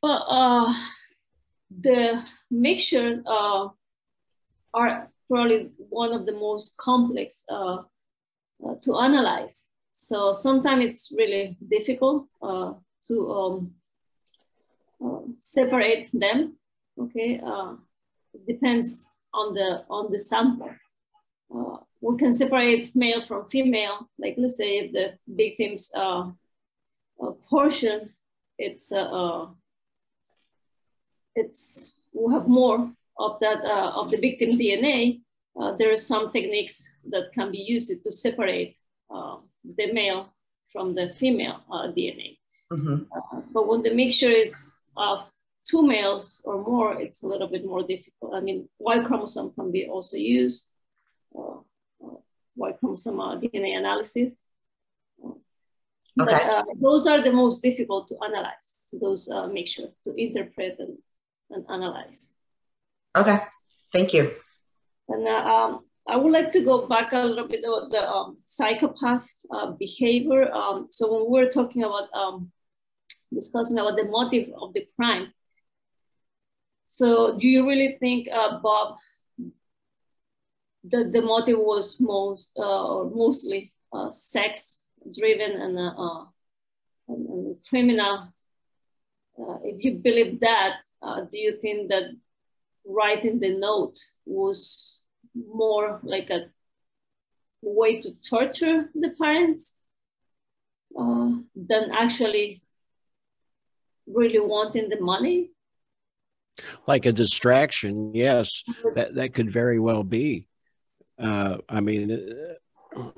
Well, 0.07 0.25
uh, 0.29 0.73
the 1.81 2.23
mixtures 2.49 3.19
uh, 3.27 3.71
are 4.73 5.11
probably 5.29 5.71
one 5.79 6.13
of 6.13 6.27
the 6.27 6.33
most 6.33 6.77
complex 6.77 7.43
uh, 7.49 7.79
uh 8.65 8.75
to 8.83 8.99
analyze. 8.99 9.65
So 9.91 10.33
sometimes 10.33 10.85
it's 10.85 11.13
really 11.19 11.57
difficult 11.69 12.29
uh, 12.41 12.75
to 13.09 13.33
um, 13.33 13.75
uh, 15.05 15.23
separate 15.41 16.09
them. 16.13 16.57
Okay, 17.01 17.41
depends 18.47 19.05
on 19.35 19.55
the 19.55 19.83
on 19.91 20.13
the 20.13 20.21
sample. 20.21 20.71
we 22.01 22.17
can 22.17 22.33
separate 22.33 22.95
male 22.95 23.27
from 23.27 23.51
female. 23.51 24.09
Like 24.21 24.37
let's 24.39 24.57
say 24.57 24.79
if 24.79 24.93
the 24.93 25.19
victim's 25.27 25.91
portion, 27.51 28.15
it's 28.57 28.93
uh, 28.93 29.47
it's 31.37 31.95
we 32.13 32.33
have 32.33 32.49
more 32.49 32.91
of 33.19 33.39
that 33.41 33.65
uh, 33.65 33.93
of 34.01 34.11
the 34.11 34.19
victim 34.19 34.59
DNA. 34.59 35.21
uh, 35.61 35.73
there 35.77 35.91
are 35.91 35.97
some 35.97 36.33
techniques 36.33 36.89
that 37.11 37.33
can 37.33 37.51
be 37.51 37.59
used 37.59 37.91
to 38.03 38.13
separate 38.13 38.77
uh, 39.11 39.37
the 39.77 39.93
male 39.93 40.35
from 40.73 40.95
the 40.95 41.13
female 41.15 41.61
uh, 41.73 41.89
DNA. 41.97 42.39
Mm-hmm. 42.73 43.05
Uh, 43.17 43.41
but 43.53 43.67
when 43.67 43.83
the 43.83 43.95
mixture 43.95 44.31
is 44.31 44.75
of 44.97 45.25
two 45.69 45.83
males 45.87 46.41
or 46.45 46.63
more, 46.63 47.01
it's 47.01 47.23
a 47.23 47.27
little 47.27 47.49
bit 47.49 47.65
more 47.65 47.83
difficult. 47.83 48.35
I 48.35 48.41
mean, 48.41 48.69
Y 48.79 49.03
chromosome 49.05 49.53
can 49.53 49.73
be 49.73 49.89
also 49.89 50.17
used, 50.17 50.73
uh, 51.39 51.59
Y 52.57 52.73
chromosome 52.73 53.41
DNA 53.41 53.79
analysis. 53.79 54.33
Okay. 56.19 56.33
But 56.33 56.47
uh, 56.47 56.65
those 56.81 57.07
are 57.07 57.23
the 57.23 57.33
most 57.33 57.63
difficult 57.63 58.09
to 58.09 58.17
analyze, 58.25 58.77
those 58.93 59.31
uh, 59.31 59.47
make 59.49 59.69
to 59.75 60.15
interpret 60.17 60.77
and, 60.79 60.97
and 61.51 61.65
analyze. 61.71 62.29
Okay, 63.17 63.39
thank 63.93 64.13
you. 64.13 64.33
And 65.09 65.27
uh, 65.27 65.31
um, 65.31 65.85
I 66.07 66.17
would 66.17 66.33
like 66.33 66.53
to 66.53 66.65
go 66.65 66.87
back 66.87 67.13
a 67.13 67.19
little 67.19 67.49
bit 67.49 67.65
about 67.65 67.91
the 67.91 68.09
um, 68.09 68.39
psychopath 68.45 69.29
uh, 69.51 69.73
behavior. 69.73 70.53
Um, 70.53 70.89
so 70.91 71.13
when 71.13 71.31
we 71.31 71.47
are 71.47 71.51
talking 71.51 71.83
about 71.83 72.09
um, 72.13 72.53
discussing 73.33 73.79
about 73.79 73.97
the 73.97 74.05
motive 74.05 74.51
of 74.61 74.73
the 74.75 74.87
crime, 74.97 75.33
so 76.87 77.37
do 77.39 77.49
you 77.49 77.67
really 77.69 77.97
think, 77.99 78.29
uh, 78.33 78.59
Bob, 78.61 78.97
that 80.85 81.13
the 81.13 81.21
motive 81.21 81.59
was 81.59 82.01
most 82.01 82.57
uh, 82.59 83.05
mostly 83.05 83.73
uh, 83.93 84.11
sex 84.11 84.77
driven 85.13 85.61
and, 85.61 85.79
uh, 85.79 86.25
and, 87.09 87.29
and 87.29 87.57
criminal? 87.69 88.33
Uh, 89.39 89.59
if 89.65 89.85
you 89.85 89.95
believe 89.95 90.41
that, 90.41 90.77
uh, 91.07 91.21
do 91.31 91.39
you 91.39 91.57
think 91.61 91.89
that 91.89 92.11
writing 92.85 93.39
the 93.39 93.57
note 93.57 93.97
was 94.25 95.01
more 95.35 96.01
like 96.03 96.31
a 96.31 96.47
way 97.63 98.01
to 98.01 98.11
torture 98.29 98.89
the 98.95 99.11
parents 99.21 99.75
uh, 100.99 101.31
than 101.55 101.91
actually 101.93 102.63
really 104.07 104.41
wanting 104.41 104.89
the 104.89 105.01
money? 105.01 105.51
Like 106.87 107.07
a 107.07 107.13
distraction, 107.13 108.15
yes, 108.15 108.65
that, 108.95 109.15
that 109.15 109.35
could 109.35 109.51
very 109.51 109.79
well 109.79 110.03
be. 110.03 110.49
Uh, 111.19 111.59
I 111.69 111.81
mean, 111.81 112.11
uh, 112.97 113.11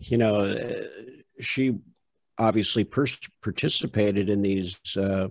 you 0.00 0.18
know, 0.18 0.36
uh, 0.36 0.82
she 1.40 1.78
obviously 2.38 2.84
per- 2.84 3.06
participated 3.42 4.30
in 4.30 4.42
these 4.42 4.80
uh, 4.96 5.28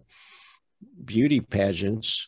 beauty 1.04 1.40
pageants, 1.40 2.28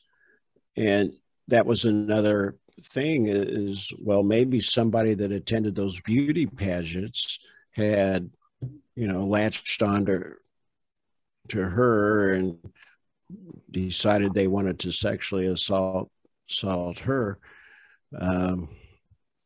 and 0.75 1.13
that 1.47 1.65
was 1.65 1.85
another 1.85 2.57
thing 2.79 3.25
is 3.27 3.91
well 4.03 4.21
maybe 4.21 4.59
somebody 4.59 5.15
that 5.15 5.31
attended 5.31 5.73
those 5.73 5.99
beauty 6.01 6.45
pageants 6.45 7.39
had 7.71 8.29
you 8.95 9.07
know 9.07 9.25
latched 9.25 9.81
onto 9.81 10.35
to 11.47 11.63
her 11.63 12.33
and 12.33 12.57
decided 13.71 14.33
they 14.33 14.47
wanted 14.47 14.79
to 14.79 14.91
sexually 14.91 15.47
assault 15.47 16.11
assault 16.49 16.99
her. 16.99 17.39
Um, 18.17 18.69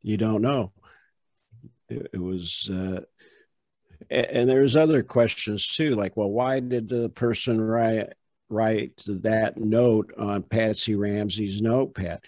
you 0.02 0.18
don't 0.18 0.42
know. 0.42 0.72
It, 1.90 2.08
it 2.14 2.22
was 2.22 2.70
uh, 2.70 3.02
and 4.10 4.50
there's 4.50 4.76
other 4.76 5.04
questions 5.04 5.76
too 5.76 5.96
like 5.96 6.18
well 6.18 6.30
why 6.30 6.60
did 6.60 6.90
the 6.90 7.10
person 7.10 7.62
write 7.62 8.14
write 8.52 9.02
that 9.08 9.58
note 9.58 10.12
on 10.18 10.44
patsy 10.44 10.96
ramsey's 10.96 11.62
notepad 11.62 12.20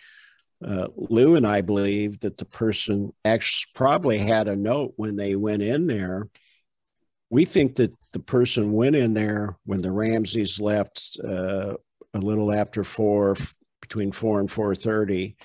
uh, 0.65 0.87
lou 0.95 1.35
and 1.35 1.45
i 1.45 1.61
believe 1.61 2.19
that 2.21 2.37
the 2.37 2.45
person 2.45 3.11
actually 3.25 3.69
probably 3.75 4.17
had 4.17 4.47
a 4.47 4.55
note 4.55 4.93
when 4.95 5.15
they 5.15 5.35
went 5.35 5.61
in 5.61 5.87
there 5.87 6.27
we 7.29 7.45
think 7.45 7.75
that 7.75 7.93
the 8.13 8.19
person 8.19 8.71
went 8.71 8.95
in 8.95 9.13
there 9.13 9.57
when 9.65 9.81
the 9.81 9.91
ramseys 9.91 10.61
left 10.61 11.19
uh, 11.23 11.73
a 12.13 12.19
little 12.19 12.51
after 12.51 12.83
four 12.83 13.35
between 13.81 14.11
four 14.11 14.39
and 14.39 14.49
four 14.49 14.73
thirty 14.75 15.35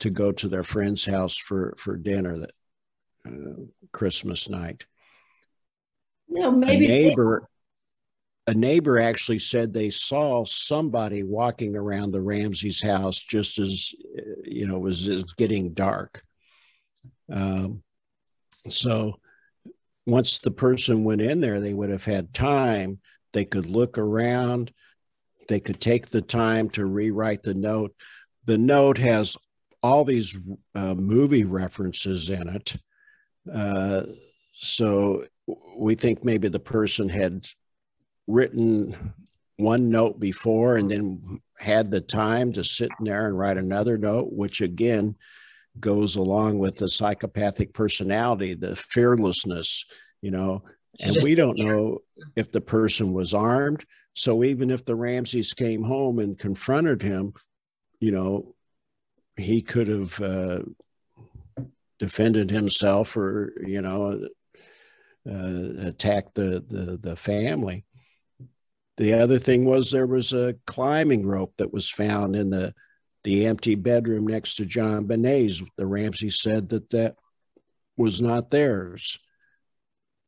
to 0.00 0.10
go 0.10 0.32
to 0.32 0.48
their 0.48 0.64
friend's 0.64 1.06
house 1.06 1.36
for 1.36 1.74
for 1.78 1.96
dinner 1.96 2.38
that 2.38 2.50
uh, 3.26 3.62
christmas 3.92 4.48
night 4.48 4.86
no, 6.28 6.50
maybe 6.50 6.86
a 6.86 6.88
neighbor. 6.88 7.48
A 8.48 8.54
neighbor 8.54 9.00
actually 9.00 9.40
said 9.40 9.72
they 9.72 9.90
saw 9.90 10.44
somebody 10.44 11.24
walking 11.24 11.76
around 11.76 12.12
the 12.12 12.22
Ramsey's 12.22 12.82
house 12.82 13.18
just 13.18 13.58
as 13.58 13.92
you 14.44 14.68
know 14.68 14.78
was, 14.78 15.08
was 15.08 15.24
getting 15.34 15.74
dark. 15.74 16.22
Um, 17.30 17.82
so 18.68 19.18
once 20.06 20.40
the 20.40 20.52
person 20.52 21.04
went 21.04 21.20
in 21.20 21.40
there, 21.40 21.60
they 21.60 21.74
would 21.74 21.90
have 21.90 22.04
had 22.04 22.32
time. 22.32 23.00
They 23.32 23.44
could 23.44 23.66
look 23.66 23.98
around. 23.98 24.72
They 25.48 25.60
could 25.60 25.80
take 25.80 26.08
the 26.08 26.22
time 26.22 26.70
to 26.70 26.86
rewrite 26.86 27.42
the 27.42 27.54
note. 27.54 27.94
The 28.44 28.58
note 28.58 28.98
has 28.98 29.36
all 29.82 30.04
these 30.04 30.38
uh, 30.74 30.94
movie 30.94 31.44
references 31.44 32.30
in 32.30 32.48
it. 32.48 32.76
Uh, 33.52 34.02
so 34.52 35.24
we 35.76 35.94
think 35.94 36.24
maybe 36.24 36.48
the 36.48 36.60
person 36.60 37.08
had 37.08 37.46
written 38.26 39.14
one 39.56 39.90
note 39.90 40.20
before 40.20 40.76
and 40.76 40.90
then 40.90 41.40
had 41.60 41.90
the 41.90 42.00
time 42.00 42.52
to 42.52 42.64
sit 42.64 42.90
in 42.98 43.06
there 43.06 43.26
and 43.26 43.38
write 43.38 43.56
another 43.56 43.96
note, 43.96 44.32
which 44.32 44.60
again 44.60 45.16
goes 45.80 46.16
along 46.16 46.58
with 46.58 46.76
the 46.76 46.88
psychopathic 46.88 47.72
personality, 47.72 48.54
the 48.54 48.76
fearlessness, 48.76 49.84
you 50.20 50.30
know. 50.30 50.62
And 50.98 51.16
we 51.22 51.34
don't 51.34 51.58
know 51.58 51.98
if 52.36 52.50
the 52.50 52.60
person 52.60 53.12
was 53.12 53.34
armed. 53.34 53.84
So 54.14 54.42
even 54.44 54.70
if 54.70 54.84
the 54.84 54.94
Ramseys 54.94 55.52
came 55.52 55.82
home 55.82 56.18
and 56.18 56.38
confronted 56.38 57.02
him, 57.02 57.34
you 58.00 58.12
know, 58.12 58.54
he 59.36 59.60
could 59.60 59.88
have 59.88 60.20
uh, 60.20 60.60
defended 61.98 62.50
himself 62.50 63.16
or, 63.16 63.52
you 63.66 63.82
know, 63.82 64.26
uh, 65.28 65.88
attack 65.88 66.32
the, 66.34 66.64
the, 66.66 66.98
the 67.00 67.16
family. 67.16 67.85
The 68.96 69.14
other 69.14 69.38
thing 69.38 69.64
was 69.64 69.90
there 69.90 70.06
was 70.06 70.32
a 70.32 70.56
climbing 70.66 71.26
rope 71.26 71.54
that 71.58 71.72
was 71.72 71.90
found 71.90 72.34
in 72.34 72.50
the 72.50 72.74
the 73.24 73.46
empty 73.46 73.74
bedroom 73.74 74.26
next 74.26 74.54
to 74.54 74.64
JonBenét's. 74.64 75.62
The 75.76 75.86
Ramsey 75.86 76.30
said 76.30 76.68
that 76.68 76.90
that 76.90 77.16
was 77.96 78.22
not 78.22 78.50
theirs, 78.50 79.18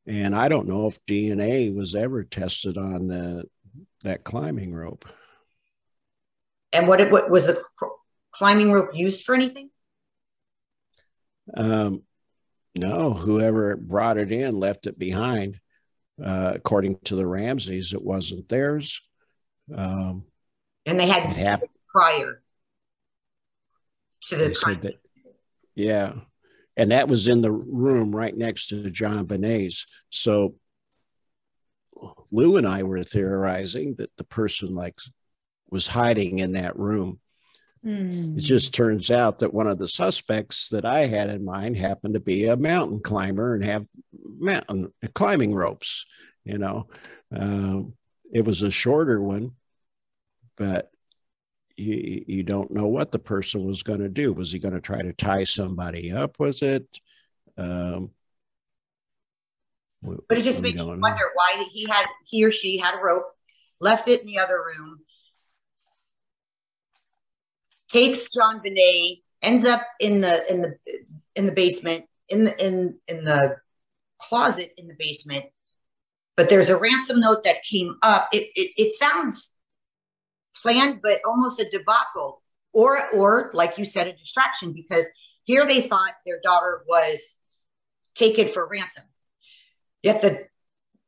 and 0.09 0.35
I 0.35 0.49
don't 0.49 0.67
know 0.67 0.87
if 0.87 1.05
DNA 1.07 1.75
was 1.75 1.95
ever 1.95 2.25
tested 2.25 2.79
on 2.79 3.09
the, 3.09 3.45
that 4.05 4.25
climbing 4.25 4.75
rope. 4.75 5.05
And 6.73 6.89
what, 6.89 7.01
it, 7.01 7.13
what 7.13 7.31
was 7.31 7.47
the 7.47 7.63
climbing 8.33 8.73
rope 8.73 8.91
used 8.95 9.23
for 9.23 9.35
anything? 9.35 9.71
Um, 11.55 12.03
no, 12.75 13.13
whoever 13.13 13.77
brought 13.77 14.17
it 14.17 14.33
in 14.33 14.59
left 14.59 14.87
it 14.87 14.99
behind. 14.99 15.61
Uh, 16.23 16.53
according 16.55 16.99
to 17.05 17.15
the 17.15 17.27
Ramseys, 17.27 17.93
it 17.93 18.05
wasn't 18.05 18.49
theirs. 18.49 19.01
Um, 19.75 20.25
and 20.87 20.99
they 20.99 21.07
had 21.07 21.25
happened 21.25 21.71
prior 21.93 22.43
to 24.23 24.37
the 24.37 24.51
time. 24.51 24.81
That, 24.81 24.95
yeah. 25.75 26.15
And 26.77 26.91
that 26.93 27.09
was 27.09 27.29
in 27.29 27.43
the 27.43 27.53
room 27.53 28.15
right 28.15 28.37
next 28.37 28.69
to 28.69 28.77
JonBenét's. 28.77 29.87
So 30.11 30.55
Lou 32.33 32.57
and 32.57 32.67
I 32.67 32.83
were 32.83 33.03
theorizing 33.03 33.97
that 33.99 34.17
the 34.17 34.25
person 34.25 34.75
like 34.75 34.99
was 35.71 35.87
hiding 35.87 36.39
in 36.39 36.53
that 36.53 36.77
room 36.79 37.21
Mm. 37.85 38.37
It 38.37 38.43
just 38.43 38.75
turns 38.75 39.11
out 39.11 39.41
that 39.41 39.55
one 39.55 39.67
of 39.67 39.79
the 39.79 39.89
suspects 39.89 40.71
that 40.71 40.85
I 40.85 41.07
had 41.07 41.31
in 41.31 41.45
mind 41.45 41.77
happened 41.77 42.15
to 42.15 42.21
be 42.21 42.47
a 42.47 42.57
mountain 42.57 43.01
climber 43.01 43.55
and 43.55 43.65
have 43.65 43.87
mountain 44.39 44.93
climbing 45.15 45.55
ropes. 45.55 46.07
You 46.45 46.59
know, 46.59 46.89
uh, 47.35 47.83
it 48.33 48.45
was 48.45 48.63
a 48.63 48.71
shorter 48.71 49.21
one, 49.21 49.53
but 50.57 50.91
you, 51.77 52.25
you 52.27 52.43
don't 52.43 52.71
know 52.71 52.87
what 52.87 53.13
the 53.13 53.19
person 53.19 53.65
was 53.65 53.83
going 53.83 54.01
to 54.01 54.09
do. 54.09 54.33
Was 54.33 54.53
he 54.53 54.59
going 54.59 54.75
to 54.75 54.81
try 54.81 55.03
to 55.03 55.13
tie 55.13 55.45
somebody 55.45 56.11
up? 56.11 56.39
Was 56.39 56.63
it? 56.63 56.87
Um, 57.57 58.11
but 60.03 60.39
it 60.39 60.43
just 60.43 60.63
makes 60.63 60.81
you 60.81 60.89
wonder 60.89 61.31
why 61.35 61.65
he 61.71 61.87
had 61.89 62.07
he 62.25 62.45
or 62.45 62.53
she 62.53 62.79
had 62.79 62.95
a 62.95 63.03
rope, 63.03 63.27
left 63.81 64.09
it 64.09 64.21
in 64.21 64.27
the 64.27 64.39
other 64.39 64.63
room, 64.63 65.01
takes 67.89 68.29
JonBenét, 68.29 69.23
ends 69.43 69.65
up 69.65 69.83
in 70.01 70.21
the 70.21 70.53
in 70.53 70.63
the 70.63 70.79
in 71.35 71.47
the 71.47 71.53
basement, 71.53 72.07
in 72.29 72.45
the 72.45 72.67
in 72.67 72.99
in 73.09 73.25
the 73.25 73.57
closet 74.19 74.73
in 74.77 74.89
the 74.89 74.97
basement. 74.99 75.47
But 76.37 76.49
there's 76.49 76.71
a 76.71 76.77
ransom 76.77 77.21
note 77.21 77.45
that 77.45 77.65
came 77.65 77.97
up. 78.03 78.29
It 78.33 78.51
it, 78.55 78.73
it 78.77 78.93
sounds 78.93 79.53
planned, 80.63 81.01
but 81.03 81.21
almost 81.25 81.61
a 81.61 81.69
debacle, 81.71 82.43
or 82.73 83.09
or 83.11 83.51
like 83.55 83.79
you 83.79 83.85
said, 83.85 84.07
a 84.07 84.13
distraction 84.13 84.73
because 84.73 85.09
Here 85.45 85.65
they 85.65 85.81
thought 85.81 86.13
their 86.27 86.41
daughter 86.43 86.85
was 86.87 87.39
taken 88.15 88.49
for 88.49 88.69
ransom. 88.69 89.05
Yet 90.03 90.21
the 90.21 90.47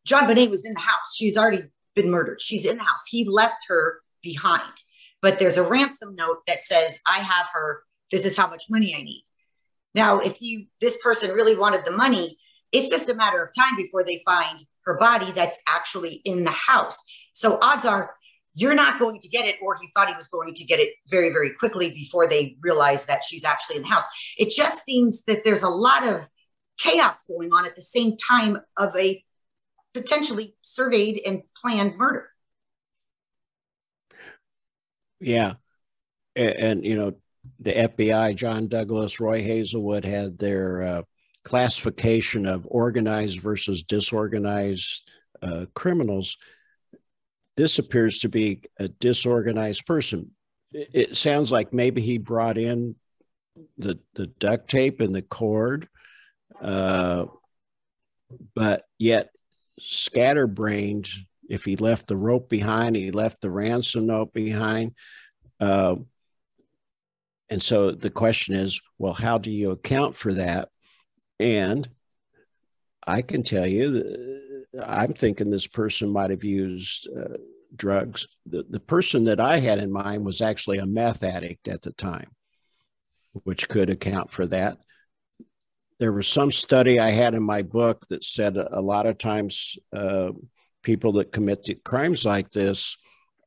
JonBenét 0.08 0.48
was 0.48 0.64
in 0.64 0.72
the 0.72 0.80
house. 0.80 1.14
She's 1.14 1.36
already 1.36 1.64
been 1.94 2.10
murdered. 2.10 2.40
She's 2.40 2.64
in 2.64 2.78
the 2.78 2.82
house. 2.82 3.04
He 3.06 3.24
left 3.28 3.66
her 3.68 4.00
behind. 4.22 4.72
But 5.22 5.38
there's 5.38 5.56
a 5.56 5.62
ransom 5.62 6.14
note 6.14 6.38
that 6.46 6.62
says, 6.62 7.00
I 7.06 7.18
have 7.18 7.46
her. 7.52 7.82
This 8.10 8.24
is 8.24 8.36
how 8.36 8.48
much 8.48 8.64
money 8.70 8.94
I 8.94 9.02
need. 9.02 9.24
Now, 9.94 10.20
if 10.20 10.40
you 10.40 10.66
this 10.80 10.98
person 11.02 11.30
really 11.30 11.56
wanted 11.56 11.84
the 11.84 11.92
money, 11.92 12.38
it's 12.72 12.88
just 12.88 13.08
a 13.08 13.14
matter 13.14 13.42
of 13.42 13.50
time 13.54 13.76
before 13.76 14.04
they 14.04 14.22
find 14.24 14.66
her 14.84 14.96
body 14.96 15.30
that's 15.32 15.58
actually 15.68 16.14
in 16.24 16.44
the 16.44 16.50
house. 16.50 17.02
So 17.32 17.58
odds 17.60 17.86
are 17.86 18.14
you're 18.54 18.74
not 18.74 18.98
going 18.98 19.20
to 19.20 19.28
get 19.28 19.46
it, 19.46 19.56
or 19.62 19.76
he 19.80 19.88
thought 19.94 20.08
he 20.08 20.16
was 20.16 20.28
going 20.28 20.52
to 20.54 20.64
get 20.64 20.80
it 20.80 20.90
very, 21.08 21.30
very 21.30 21.50
quickly 21.50 21.90
before 21.90 22.26
they 22.26 22.56
realize 22.60 23.04
that 23.04 23.24
she's 23.24 23.44
actually 23.44 23.76
in 23.76 23.82
the 23.82 23.88
house. 23.88 24.06
It 24.38 24.50
just 24.50 24.84
seems 24.84 25.22
that 25.24 25.42
there's 25.44 25.62
a 25.62 25.68
lot 25.68 26.06
of 26.06 26.22
chaos 26.78 27.22
going 27.24 27.52
on 27.52 27.64
at 27.64 27.76
the 27.76 27.82
same 27.82 28.16
time 28.16 28.58
of 28.76 28.94
a 28.96 29.22
potentially 29.94 30.56
surveyed 30.62 31.20
and 31.24 31.42
planned 31.56 31.96
murder. 31.96 32.28
Yeah. 35.20 35.54
And, 36.36 36.56
and, 36.56 36.84
you 36.84 36.96
know, 36.96 37.14
the 37.58 37.72
FBI, 37.72 38.34
John 38.36 38.68
Douglas, 38.68 39.20
Roy 39.20 39.42
Hazelwood 39.42 40.04
had 40.04 40.38
their 40.38 40.82
uh, 40.82 41.02
classification 41.44 42.46
of 42.46 42.66
organized 42.68 43.40
versus 43.40 43.82
disorganized 43.82 45.10
uh, 45.42 45.66
criminals. 45.74 46.36
This 47.56 47.78
appears 47.78 48.20
to 48.20 48.28
be 48.28 48.62
a 48.78 48.88
disorganized 48.88 49.86
person. 49.86 50.30
It, 50.72 51.16
sounds 51.16 51.50
like 51.50 51.72
maybe 51.72 52.00
he 52.00 52.18
brought 52.18 52.56
in 52.56 52.94
the, 53.76 53.98
the 54.14 54.28
duct 54.28 54.68
tape 54.70 55.00
and 55.00 55.12
the 55.14 55.22
cord, 55.22 55.88
uh, 56.60 57.26
but 58.54 58.82
yet 58.98 59.30
scatterbrained. 59.80 61.08
If 61.50 61.64
he 61.64 61.74
left 61.74 62.06
the 62.06 62.16
rope 62.16 62.48
behind, 62.48 62.94
he 62.94 63.10
left 63.10 63.40
the 63.40 63.50
ransom 63.50 64.06
note 64.06 64.32
behind. 64.32 64.94
Uh, 65.58 65.96
and 67.50 67.60
so 67.60 67.90
the 67.90 68.08
question 68.08 68.54
is, 68.54 68.80
well, 68.98 69.12
how 69.12 69.36
do 69.36 69.50
you 69.50 69.72
account 69.72 70.14
for 70.14 70.32
that? 70.34 70.68
And 71.40 71.88
I 73.04 73.22
can 73.22 73.42
tell 73.42 73.66
you, 73.66 74.62
I'm 74.86 75.12
thinking 75.12 75.50
this 75.50 75.66
person 75.66 76.12
might 76.12 76.30
have 76.30 76.44
used 76.44 77.08
uh, 77.14 77.38
drugs. 77.74 78.28
The, 78.46 78.64
the 78.70 78.78
person 78.78 79.24
that 79.24 79.40
I 79.40 79.58
had 79.58 79.80
in 79.80 79.90
mind 79.90 80.24
was 80.24 80.40
actually 80.40 80.78
a 80.78 80.86
meth 80.86 81.24
addict 81.24 81.66
at 81.66 81.82
the 81.82 81.92
time, 81.92 82.30
which 83.32 83.68
could 83.68 83.90
account 83.90 84.30
for 84.30 84.46
that. 84.46 84.78
There 85.98 86.12
was 86.12 86.28
some 86.28 86.52
study 86.52 87.00
I 87.00 87.10
had 87.10 87.34
in 87.34 87.42
my 87.42 87.62
book 87.62 88.06
that 88.08 88.22
said 88.22 88.56
a 88.56 88.80
lot 88.80 89.06
of 89.06 89.18
times 89.18 89.76
uh, 89.92 90.30
people 90.82 91.12
that 91.12 91.32
commit 91.32 91.68
crimes 91.84 92.24
like 92.24 92.50
this 92.50 92.96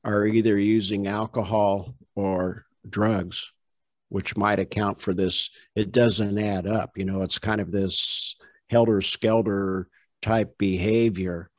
are 0.04 0.26
either 0.26 0.58
using 0.58 1.08
alcohol 1.08 1.96
or 2.16 2.66
drugs 2.90 3.54
which 4.14 4.38
might 4.38 4.60
account 4.60 5.02
for 5.02 5.12
this. 5.12 5.50
It 5.76 5.92
doesn't 5.92 6.38
add 6.38 6.68
up. 6.68 6.92
You 7.00 7.06
know, 7.06 7.24
it's 7.24 7.40
kind 7.40 7.60
of 7.60 7.72
this 7.72 8.36
helter 8.70 9.02
skelter 9.02 9.88
type 10.22 10.56
behavior. 10.60 11.50